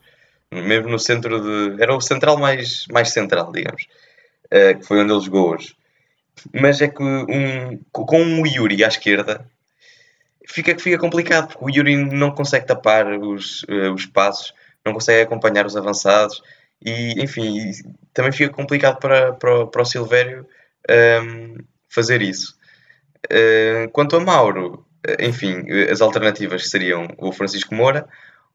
[0.51, 1.81] Mesmo no centro de.
[1.81, 3.85] Era o central mais, mais central, digamos.
[4.49, 5.75] eh, que foi onde ele jogou hoje.
[6.53, 9.45] Mas é que um, com um Yuri à esquerda
[10.49, 14.53] fica, fica complicado, porque o Yuri não consegue tapar os, eh, os passos,
[14.85, 16.41] não consegue acompanhar os avançados
[16.83, 17.71] e, enfim,
[18.13, 20.45] também fica complicado para, para, para o Silvério
[20.89, 21.57] ehm,
[21.87, 22.57] fazer isso.
[23.29, 28.07] Eh, quanto a Mauro, eh, enfim, as alternativas seriam o Francisco Moura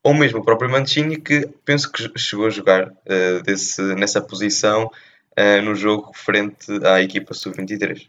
[0.03, 4.91] ou mesmo o próprio Mancini, que penso que chegou a jogar eh, desse, nessa posição
[5.37, 8.09] eh, no jogo frente à equipa sub-23.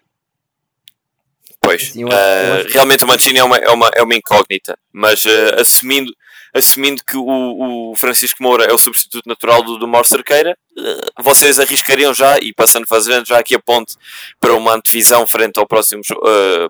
[1.77, 4.15] Pois, Assim, eu acho- eu eh, realmente o Mancini é uma, é uma, é uma
[4.15, 6.11] incógnita, mas eh, assumindo,
[6.53, 11.01] assumindo que o, o Francisco Moura é o substituto natural do, do Mauro Cerqueira, eh,
[11.21, 13.95] vocês arriscariam já, e passando fazendo já aqui a ponte
[14.39, 16.01] para uma antevisão frente ao próximo,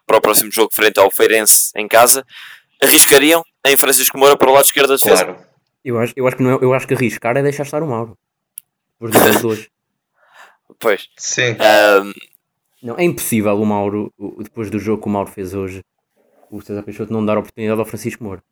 [0.06, 2.26] para o próximo jogo frente ao Feirense em casa,
[2.82, 5.24] arriscariam em Francisco Moura para o lado esquerdo da defesa?
[5.26, 5.46] Claro.
[5.84, 7.88] Eu acho, eu, acho que não é- eu acho que arriscar é deixar estar o
[7.88, 8.18] Mauro.
[9.42, 9.68] Dois.
[10.80, 11.08] Pois.
[11.18, 11.56] Sim.
[12.86, 15.82] Não, é impossível o Mauro, depois do jogo que o Mauro fez hoje,
[16.52, 18.44] o César Peixoto não dar oportunidade ao Francisco Moura.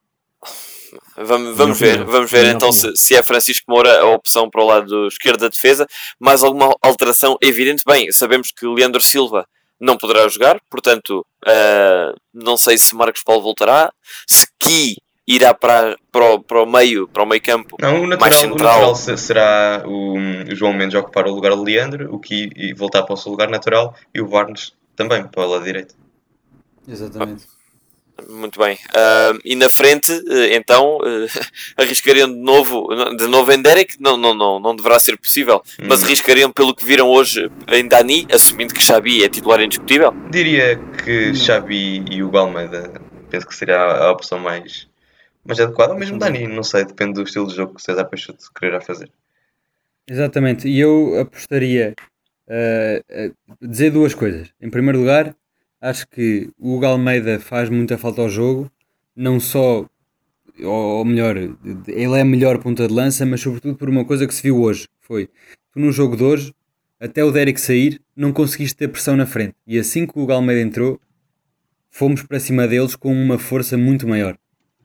[1.16, 4.64] Vamos, vamos ver, vamos ver Minha então se, se é Francisco Moura a opção para
[4.64, 5.86] o lado esquerdo da defesa.
[6.20, 7.84] Mais alguma alteração evidente?
[7.86, 9.48] Bem, sabemos que Leandro Silva
[9.80, 13.94] não poderá jogar, portanto, ah, não sei se Marcos Paulo voltará,
[14.28, 17.78] se Ki irá para, para, o, para o meio, para o meio campo.
[17.80, 18.80] Não, o Mais natural, o central.
[18.80, 22.74] natural se- será o, o João Mendes ocupar o lugar de Leandro, o que e
[22.74, 25.96] voltar para o seu lugar natural, e o Varnes também para o lado direito.
[26.88, 27.46] Exatamente.
[28.30, 28.76] Muito bem.
[28.76, 31.28] Uh, e na frente, uh, então, uh,
[31.76, 33.96] arriscariam de novo, de novo em Derek?
[34.00, 35.64] Não, não, não, não deverá ser possível.
[35.80, 35.86] Hum.
[35.88, 40.14] Mas arriscariam pelo que viram hoje em Dani, assumindo que Xabi é titular indiscutível?
[40.30, 42.94] Diria que Xabi e o Almeida
[43.30, 44.88] penso que seria a opção mais,
[45.46, 45.94] mais adequada.
[45.94, 48.80] Ou mesmo Dani, não sei, depende do estilo de jogo que o César Peixoto quererá
[48.82, 49.10] fazer.
[50.08, 51.94] Exatamente, e eu apostaria
[52.50, 54.50] a dizer duas coisas.
[54.62, 55.36] Em primeiro lugar,
[55.80, 58.70] acho que o Hugo Almeida faz muita falta ao jogo,
[59.16, 59.86] não só,
[60.62, 64.44] ou melhor, ele é melhor ponta de lança, mas sobretudo por uma coisa que se
[64.44, 65.30] viu hoje, foi,
[65.72, 66.54] tu no jogo de hoje,
[67.00, 70.34] até o Derek sair, não conseguiste ter pressão na frente, e assim que o Hugo
[70.34, 71.00] Almeida entrou,
[71.90, 74.38] fomos para cima deles com uma força muito maior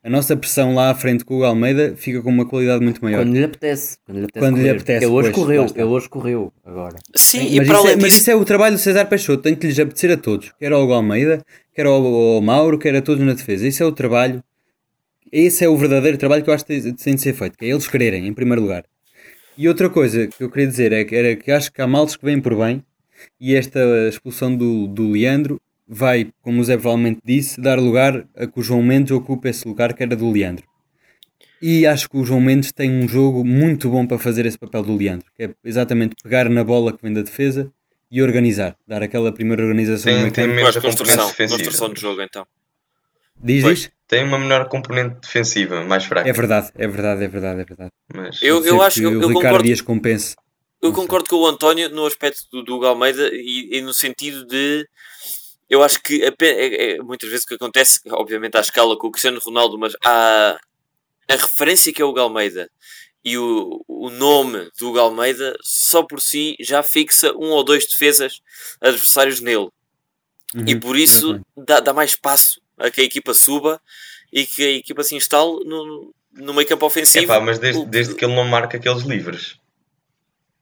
[0.02, 3.24] a nossa pressão lá à frente com o Almeida fica com uma qualidade muito maior.
[3.24, 3.98] Quando lhe apetece.
[4.04, 4.46] Quando lhe apetece.
[4.46, 6.96] Quando lhe apetece ele hoje pois, correu, ele hoje correu agora.
[7.14, 9.54] Sim, Sim e mas, isso é, mas isso é o trabalho do César Peixoto, tem
[9.54, 13.24] que lhes apetecer a todos, quer ao Almeida, quer ao, ao Mauro, quer a todos
[13.24, 13.66] na defesa.
[13.66, 14.42] Isso é o trabalho,
[15.32, 17.68] esse é o verdadeiro trabalho que eu acho que tem de ser feito, que é
[17.68, 18.84] eles quererem, em primeiro lugar.
[19.56, 22.14] E outra coisa que eu queria dizer é que, era que acho que há males
[22.14, 22.84] que vêm por bem
[23.40, 28.46] e esta expulsão do, do Leandro vai, como o Zé provavelmente disse, dar lugar a
[28.46, 30.66] que o João Mendes ocupe esse lugar que era do Leandro.
[31.60, 34.82] E acho que o João Mendes tem um jogo muito bom para fazer esse papel
[34.82, 37.72] do Leandro, que é exatamente pegar na bola que vem da defesa
[38.10, 40.12] e organizar, dar aquela primeira organização.
[40.12, 42.46] Tem, tem menos construção, construção de jogo então.
[43.42, 43.90] Diz, pois, diz?
[44.06, 46.28] Tem uma menor componente defensiva, mais fraca.
[46.28, 47.90] É verdade, é verdade, é verdade, é verdade.
[48.14, 50.36] Mas, eu, eu acho que o eu Ricardo concordo, Dias compense.
[50.80, 54.86] Eu concordo com o António no aspecto do, do Galmeida e, e no sentido de
[55.68, 59.10] eu acho que é, é, muitas vezes o que acontece, obviamente à escala com o
[59.10, 60.58] Cristiano Ronaldo, mas há
[61.28, 62.70] a referência que é o Galmeida
[63.24, 68.40] e o, o nome do Galmeida só por si já fixa um ou dois defesas
[68.80, 69.68] adversários nele.
[70.54, 73.80] Uhum, e por isso dá, dá, mais espaço a que a equipa suba
[74.32, 77.24] e que a equipa se instale no, no meio campo ofensivo.
[77.24, 79.58] Epá, mas desde, desde que ele não marca aqueles livres.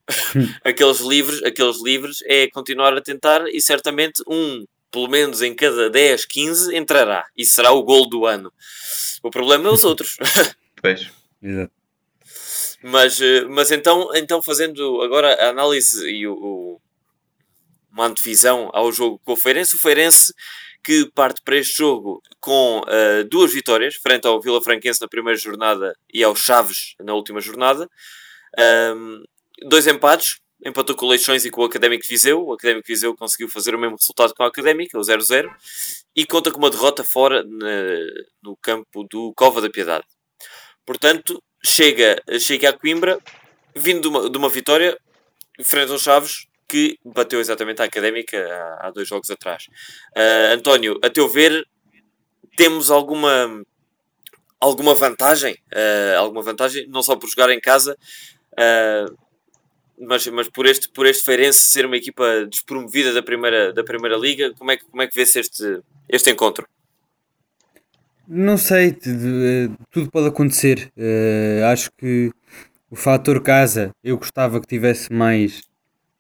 [0.65, 4.65] aqueles livres, aqueles livres é continuar a tentar e certamente um
[4.97, 8.51] pelo menos em cada 10, 15 entrará e será o gol do ano.
[9.23, 10.17] O problema é os outros.
[10.79, 11.11] Pois.
[11.43, 11.73] Exato.
[12.83, 16.81] Mas, eh, mas então, então, fazendo agora a análise e o, o,
[17.91, 20.35] uma antevisão ao jogo com o Feirense, o Feirense
[20.85, 25.39] que parte para este jogo com uh, duas vitórias, frente ao Vila Franquense na primeira
[25.39, 27.91] jornada e ao Chaves na última jornada.
[28.95, 29.25] Um,
[29.63, 32.45] dois empates, empatou com o Leixões e com o Académico de Viseu.
[32.45, 35.49] O Académico de Viseu conseguiu fazer o mesmo resultado com o Académico, o 0-0,
[36.15, 37.69] e conta com uma derrota fora na,
[38.43, 40.05] no campo do Cova da Piedade.
[40.85, 43.19] Portanto, chega, chega a Coimbra,
[43.75, 44.99] vindo de uma, de uma vitória
[45.63, 49.67] frente aos Chaves, que bateu exatamente a Académica há, há dois jogos atrás.
[50.17, 51.65] Uh, António, a teu ver,
[52.57, 53.63] temos alguma
[54.59, 57.97] alguma vantagem, uh, alguma vantagem, não só por jogar em casa,
[58.53, 59.26] uh,
[59.99, 64.17] mas, mas por, este, por este Feirense ser uma equipa despromovida da primeira, da primeira
[64.17, 66.67] Liga, como é que, como é que vê-se este, este encontro?
[68.29, 68.93] Não sei,
[69.91, 70.91] tudo pode acontecer.
[70.97, 72.33] Uh, acho que
[72.91, 75.63] o fator casa eu gostava que tivesse mais,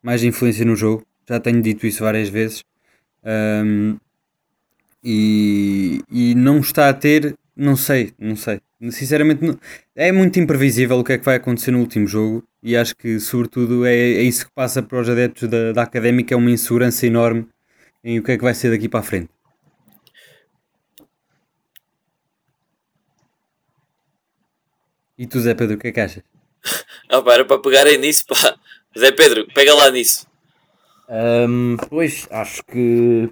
[0.02, 1.04] mais influência no jogo.
[1.28, 2.62] Já tenho dito isso várias vezes.
[3.24, 3.98] Um,
[5.02, 8.60] e, e não está a ter, não sei, não sei.
[8.90, 9.58] Sinceramente, não,
[9.94, 13.18] é muito imprevisível o que é que vai acontecer no último jogo e acho que,
[13.18, 17.06] sobretudo, é, é isso que passa para os adeptos da, da académica: é uma insegurança
[17.06, 17.48] enorme
[18.04, 19.30] em o que é que vai ser daqui para a frente.
[25.18, 26.22] E tu, Zé Pedro, o que é que achas?
[27.08, 28.58] Ah, pá, era para pegarem nisso, pá.
[28.98, 30.26] Zé Pedro, pega lá nisso.
[31.08, 33.30] Um, pois, acho que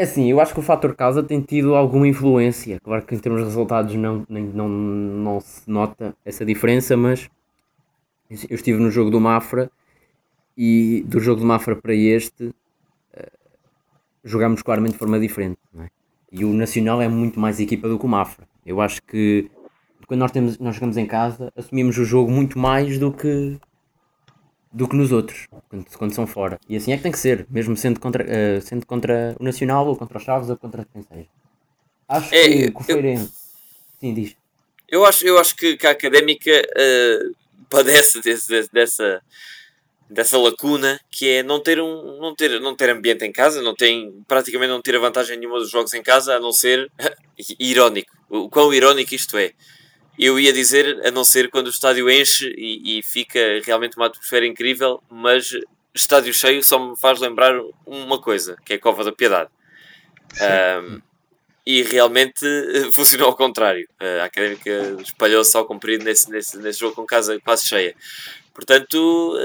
[0.00, 2.80] é assim, eu acho que o fator casa tem tido alguma influência.
[2.80, 7.28] Claro que em termos de resultados não, nem, não, não se nota essa diferença, mas
[8.48, 9.70] eu estive no jogo do Mafra
[10.56, 12.52] e do jogo do Mafra para este uh,
[14.24, 15.58] jogámos claramente de forma diferente.
[15.78, 15.88] É?
[16.32, 18.48] E o Nacional é muito mais equipa do que o Mafra.
[18.64, 19.50] Eu acho que
[20.06, 23.58] quando nós, temos, nós jogamos em casa assumimos o jogo muito mais do que
[24.72, 26.58] do que nos outros, quando, quando, são fora.
[26.68, 29.86] E assim é que tem que ser, mesmo sendo contra, uh, sendo contra o Nacional,
[29.86, 31.28] ou contra os Chaves, ou contra quem seja.
[32.08, 33.24] Acho é, que, que o Feirense...
[33.24, 33.30] Eu,
[34.00, 34.36] Sim, diz.
[34.88, 37.36] Eu acho, eu acho que, que a Académica uh,
[37.68, 39.22] padece desse, dessa,
[40.08, 43.74] dessa lacuna, que é não ter, um, não, ter, não ter ambiente em casa, não
[43.74, 46.90] tem, praticamente não ter a vantagem nenhuma dos jogos em casa, a não ser
[47.58, 48.16] irónico.
[48.28, 49.52] O quão irónico isto é
[50.26, 54.06] eu ia dizer, a não ser quando o estádio enche e, e, fica realmente uma
[54.06, 55.52] atmosfera incrível, mas
[55.94, 57.54] estádio cheio só me faz lembrar
[57.86, 59.50] uma coisa, que é a Cova da Piedade.
[60.82, 61.00] Um,
[61.66, 62.44] e realmente
[62.92, 63.88] funcionou ao contrário.
[64.20, 67.94] A Académica espalhou-se ao comprido nesse, nesse, nesse jogo com casa quase cheia.
[68.60, 69.38] Portanto,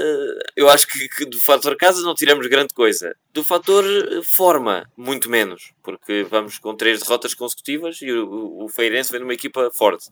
[0.54, 3.16] eu acho que, do fator casa não tiramos grande coisa.
[3.32, 3.82] Do fator
[4.22, 5.72] forma, muito menos.
[5.82, 10.10] Porque vamos com três derrotas consecutivas e o, Feirense vem de uma equipa forte.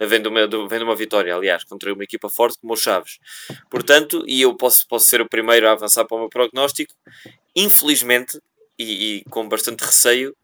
[0.00, 3.18] Vem de uma, vem de uma vitória, aliás, contra uma equipa forte como o Chaves.
[3.68, 6.94] Portanto, e eu posso, posso ser o primeiro a avançar para o meu prognóstico,
[7.54, 8.40] infelizmente,
[8.78, 10.34] e, e com bastante receio,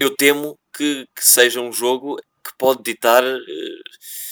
[0.00, 3.22] eu temo que, que, seja um jogo que pode ditar.
[3.22, 4.31] Uh,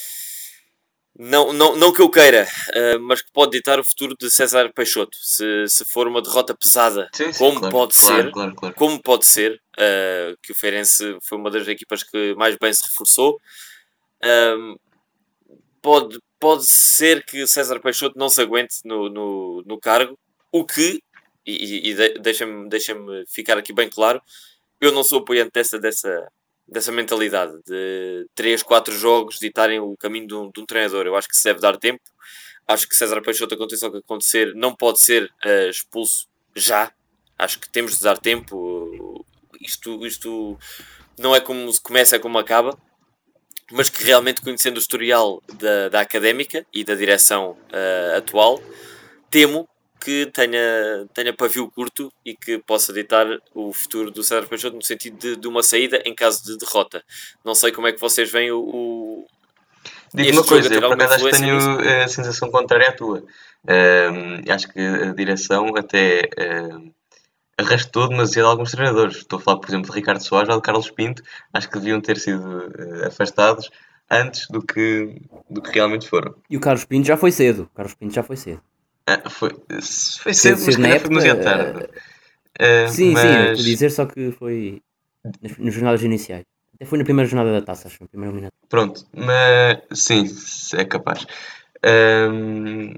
[1.23, 4.73] não, não, não que eu queira, uh, mas que pode ditar o futuro de César
[4.73, 5.19] Peixoto.
[5.21, 9.03] Se, se for uma derrota pesada, sim, sim, como, claro, pode claro, claro, claro, como
[9.03, 13.39] pode ser, uh, que o Feirense foi uma das equipas que mais bem se reforçou,
[14.25, 14.81] uh,
[15.83, 20.19] pode, pode ser que César Peixoto não se aguente no, no, no cargo,
[20.51, 21.03] o que,
[21.47, 22.97] e, e de, deixa-me deixa
[23.29, 24.23] ficar aqui bem claro,
[24.81, 26.33] eu não sou apoiante dessa, dessa,
[26.71, 31.07] dessa mentalidade de 3, 4 jogos ditarem o caminho de um, de um, treinador.
[31.07, 32.03] Eu acho que se deve dar tempo.
[32.67, 36.93] Acho que César Peixoto, aconteça o que acontecer, não pode ser uh, expulso já.
[37.37, 39.25] Acho que temos de dar tempo.
[39.61, 40.57] Isto, isto
[41.19, 42.79] não é como se começa, é como acaba.
[43.73, 48.61] Mas que realmente, conhecendo o historial da, da académica e da direção uh, atual,
[49.31, 49.69] temo
[50.01, 54.83] que tenha, tenha pavio curto e que possa ditar o futuro do César Peixoto no
[54.83, 57.03] sentido de, de, uma saída em caso de derrota.
[57.45, 58.61] Não sei como é que vocês veem o.
[58.61, 59.27] o
[60.13, 61.69] Digo uma coisa, eu por acaso tenho nisso.
[62.05, 63.23] a sensação contrária à tua.
[63.65, 66.93] Uh, acho que a direção até uh,
[67.57, 69.19] arrastou demasiado alguns treinadores.
[69.19, 71.23] Estou a falar, por exemplo, de Ricardo Soares ou de Carlos Pinto.
[71.53, 73.71] Acho que deviam ter sido uh, afastados
[74.11, 76.35] antes do que, do que realmente foram.
[76.49, 77.69] E o Carlos Pinto já foi cedo.
[77.73, 78.61] O Carlos Pinto já foi cedo.
[79.11, 79.51] Ah, foi,
[80.21, 81.85] foi cedo, mas calhar foi demasiado tarde.
[82.61, 83.23] Uh, sim, mas...
[83.23, 84.81] sim, eu dizer só que foi
[85.43, 86.45] nas, nas jornadas iniciais.
[86.75, 88.53] Até foi na primeira jornada da taça, acho, no primeiro minuto.
[88.69, 90.25] Pronto, mas sim,
[90.75, 91.27] é capaz.
[91.85, 92.95] Um,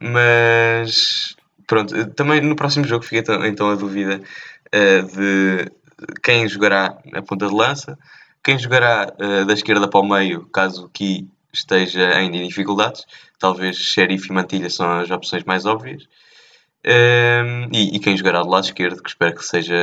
[0.00, 1.34] mas
[1.66, 4.20] pronto, também no próximo jogo fica então a dúvida
[4.74, 5.70] uh, de
[6.22, 7.98] quem jogará a ponta de lança,
[8.44, 13.04] quem jogará uh, da esquerda para o meio, caso que esteja ainda em dificuldades.
[13.38, 16.08] Talvez Sheriff e Mantilha são as opções mais óbvias.
[16.84, 19.74] Um, e, e, quem jogará do lado esquerdo, que espero que seja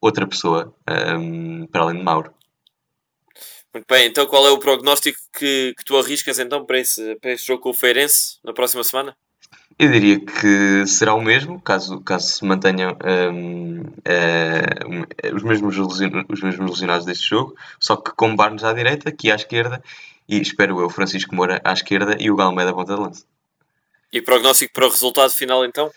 [0.00, 0.74] outra pessoa
[1.18, 2.34] um, para além de Mauro.
[3.72, 7.32] Muito bem, então qual é o prognóstico que, que tu arriscas então para esse, para
[7.32, 9.16] esse jogo com o Feirense na próxima semana?
[9.76, 12.96] Eu diria que será o mesmo, caso, caso se mantenham
[13.32, 19.08] um, uh, os, mesmos os mesmos lesionados deste jogo, só que com Barnes à direita,
[19.08, 19.82] aqui à esquerda,
[20.28, 23.26] e espero eu, Francisco Moura à esquerda e o Galmeida à ponta de lança.
[24.12, 25.92] E prognóstico para o resultado final então?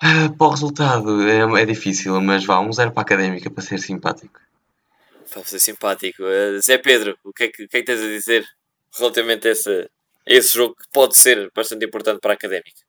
[0.00, 3.62] Ah, para o resultado é, é difícil, mas vá, um zero para a académica para
[3.62, 4.40] ser simpático.
[5.32, 6.22] Para ser simpático.
[6.22, 8.46] Uh, Zé Pedro, o que, é que, o que é que tens a dizer
[8.96, 12.82] relativamente a esse, a esse jogo que pode ser bastante importante para a académica?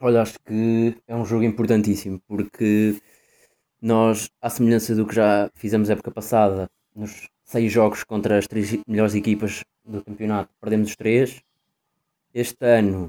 [0.00, 3.00] Olha, acho que é um jogo importantíssimo porque
[3.80, 8.78] nós, à semelhança do que já fizemos época passada, nos seis jogos contra as três
[8.86, 11.42] melhores equipas do campeonato, perdemos os três.
[12.32, 13.08] Este ano,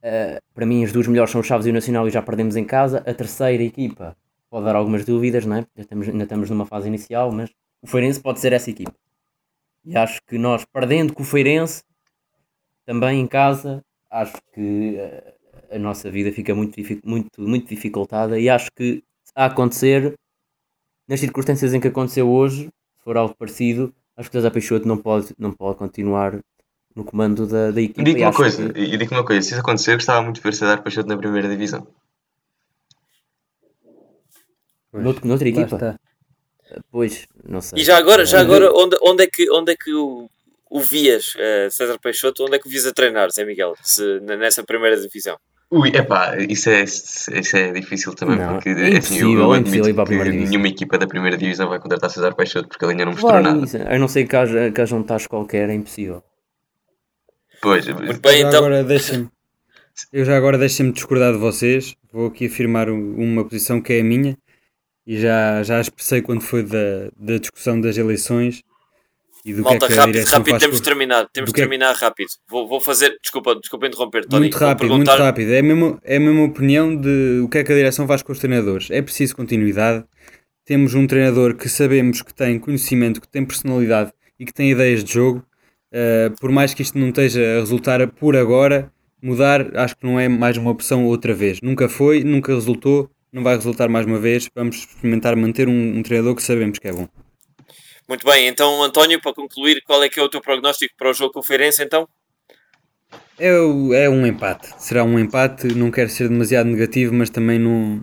[0.00, 2.54] uh, para mim, as duas melhores são o Chaves e o Nacional e já perdemos
[2.54, 2.98] em casa.
[2.98, 4.14] A terceira equipa
[4.50, 5.58] pode dar algumas dúvidas, não é?
[5.60, 8.94] ainda, estamos, ainda estamos numa fase inicial, mas o Feirense pode ser essa equipa.
[9.82, 11.82] E acho que nós, perdendo com o Feirense,
[12.84, 18.38] também em casa, acho que uh, a nossa vida fica muito, muito, muito dificultada.
[18.38, 19.02] E acho que
[19.34, 20.14] a acontecer,
[21.08, 22.68] nas circunstâncias em que aconteceu hoje,
[23.08, 26.38] for algo parecido, acho que César Peixoto não pode, não pode continuar
[26.94, 28.02] no comando da, da equipa.
[28.02, 28.80] Digo uma coisa, que...
[28.80, 31.48] e digo uma coisa, se isso acontecer, gostava muito de ver César Peixoto na primeira
[31.48, 31.86] divisão.
[34.92, 35.98] Nout, noutra equipa?
[36.90, 37.80] Pois, não sei.
[37.80, 40.28] E já agora, já agora onde, onde é que, onde é que o,
[40.70, 44.20] o vias, uh, César Peixoto, onde é que o vias a treinar, Zé Miguel, se,
[44.20, 45.38] nessa primeira divisão?
[45.70, 49.58] Ui, epá, isso é, isso é difícil também, não, porque é assim, eu, eu é
[49.58, 53.12] admito que nenhuma equipa da primeira divisão vai contratar César Peixoto porque ele ainda não
[53.12, 53.64] mostrou claro, nada.
[53.66, 56.22] Isso, a não ser que haja, que haja um tacho qualquer, é impossível.
[57.60, 58.58] Pois, Muito bem, então...
[58.58, 59.28] agora deixem
[60.12, 64.04] eu já agora deixem-me discordar de vocês, vou aqui afirmar uma posição que é a
[64.04, 64.38] minha
[65.06, 68.62] e já, já expressei quando foi da, da discussão das eleições
[69.44, 71.94] e do Malta, que é que rápido, rápido, temos de terminar, temos de é terminar
[71.94, 71.98] é...
[71.98, 72.28] rápido.
[72.48, 74.42] Vou, vou fazer, desculpa, desculpa interromper, Tony.
[74.42, 75.12] Muito rápido, perguntar...
[75.12, 75.52] muito rápido.
[75.52, 78.22] É a, mesma, é a mesma opinião de o que é que a direção faz
[78.22, 78.90] com os treinadores.
[78.90, 80.04] É preciso continuidade.
[80.64, 85.02] Temos um treinador que sabemos que tem conhecimento, que tem personalidade e que tem ideias
[85.02, 85.44] de jogo.
[85.90, 90.20] Uh, por mais que isto não esteja a resultar por agora, mudar acho que não
[90.20, 91.60] é mais uma opção outra vez.
[91.62, 94.48] Nunca foi, nunca resultou, não vai resultar mais uma vez.
[94.54, 97.08] Vamos experimentar manter um, um treinador que sabemos que é bom.
[98.08, 101.12] Muito bem, então António, para concluir, qual é que é o teu prognóstico para o
[101.12, 102.08] jogo com o Feirense então?
[103.38, 104.74] É, é um empate.
[104.78, 105.68] Será um empate.
[105.74, 108.02] Não quero ser demasiado negativo, mas também não,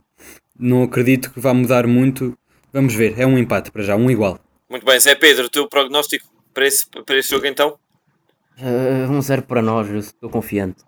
[0.57, 2.37] não acredito que vá mudar muito.
[2.71, 3.19] Vamos ver.
[3.19, 4.39] É um empate para já, um igual.
[4.69, 7.77] Muito bem, Zé Pedro, o teu prognóstico para esse, para esse jogo então?
[8.59, 10.83] Uh, um zero para nós, eu estou confiante.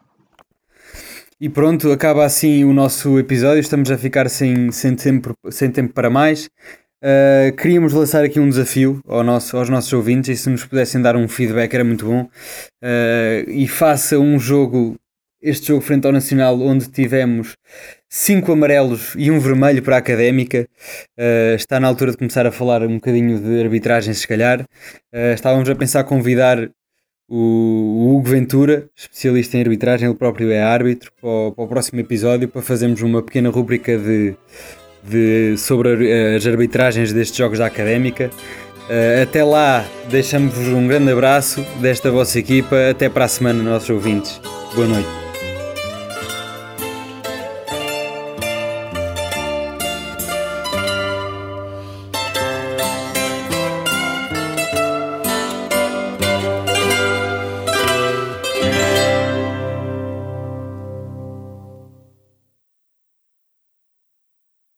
[1.39, 3.59] E pronto, acaba assim o nosso episódio.
[3.59, 6.49] Estamos a ficar sem, sem, tempo, sem tempo para mais.
[7.03, 10.99] Uh, queríamos lançar aqui um desafio ao nosso, aos nossos ouvintes e se nos pudessem
[10.99, 12.23] dar um feedback era muito bom.
[12.83, 14.95] Uh, e faça um jogo,
[15.39, 17.55] este jogo frente ao Nacional, onde tivemos
[18.09, 20.67] cinco amarelos e um vermelho para a académica.
[21.17, 24.65] Uh, está na altura de começar a falar um bocadinho de arbitragem, se calhar.
[25.35, 26.67] estávamos a pensar convidar
[27.29, 31.99] o, Hugo Ventura, especialista em arbitragem, ele próprio é árbitro, para o, para o próximo
[31.99, 34.35] episódio, para fazermos uma pequena rúbrica de
[35.07, 38.29] de, sobre as arbitragens destes jogos da Académica.
[38.89, 42.75] Uh, até lá, deixamos-vos um grande abraço desta vossa equipa.
[42.91, 44.39] Até para a semana, nossos ouvintes.
[44.73, 45.26] Boa noite.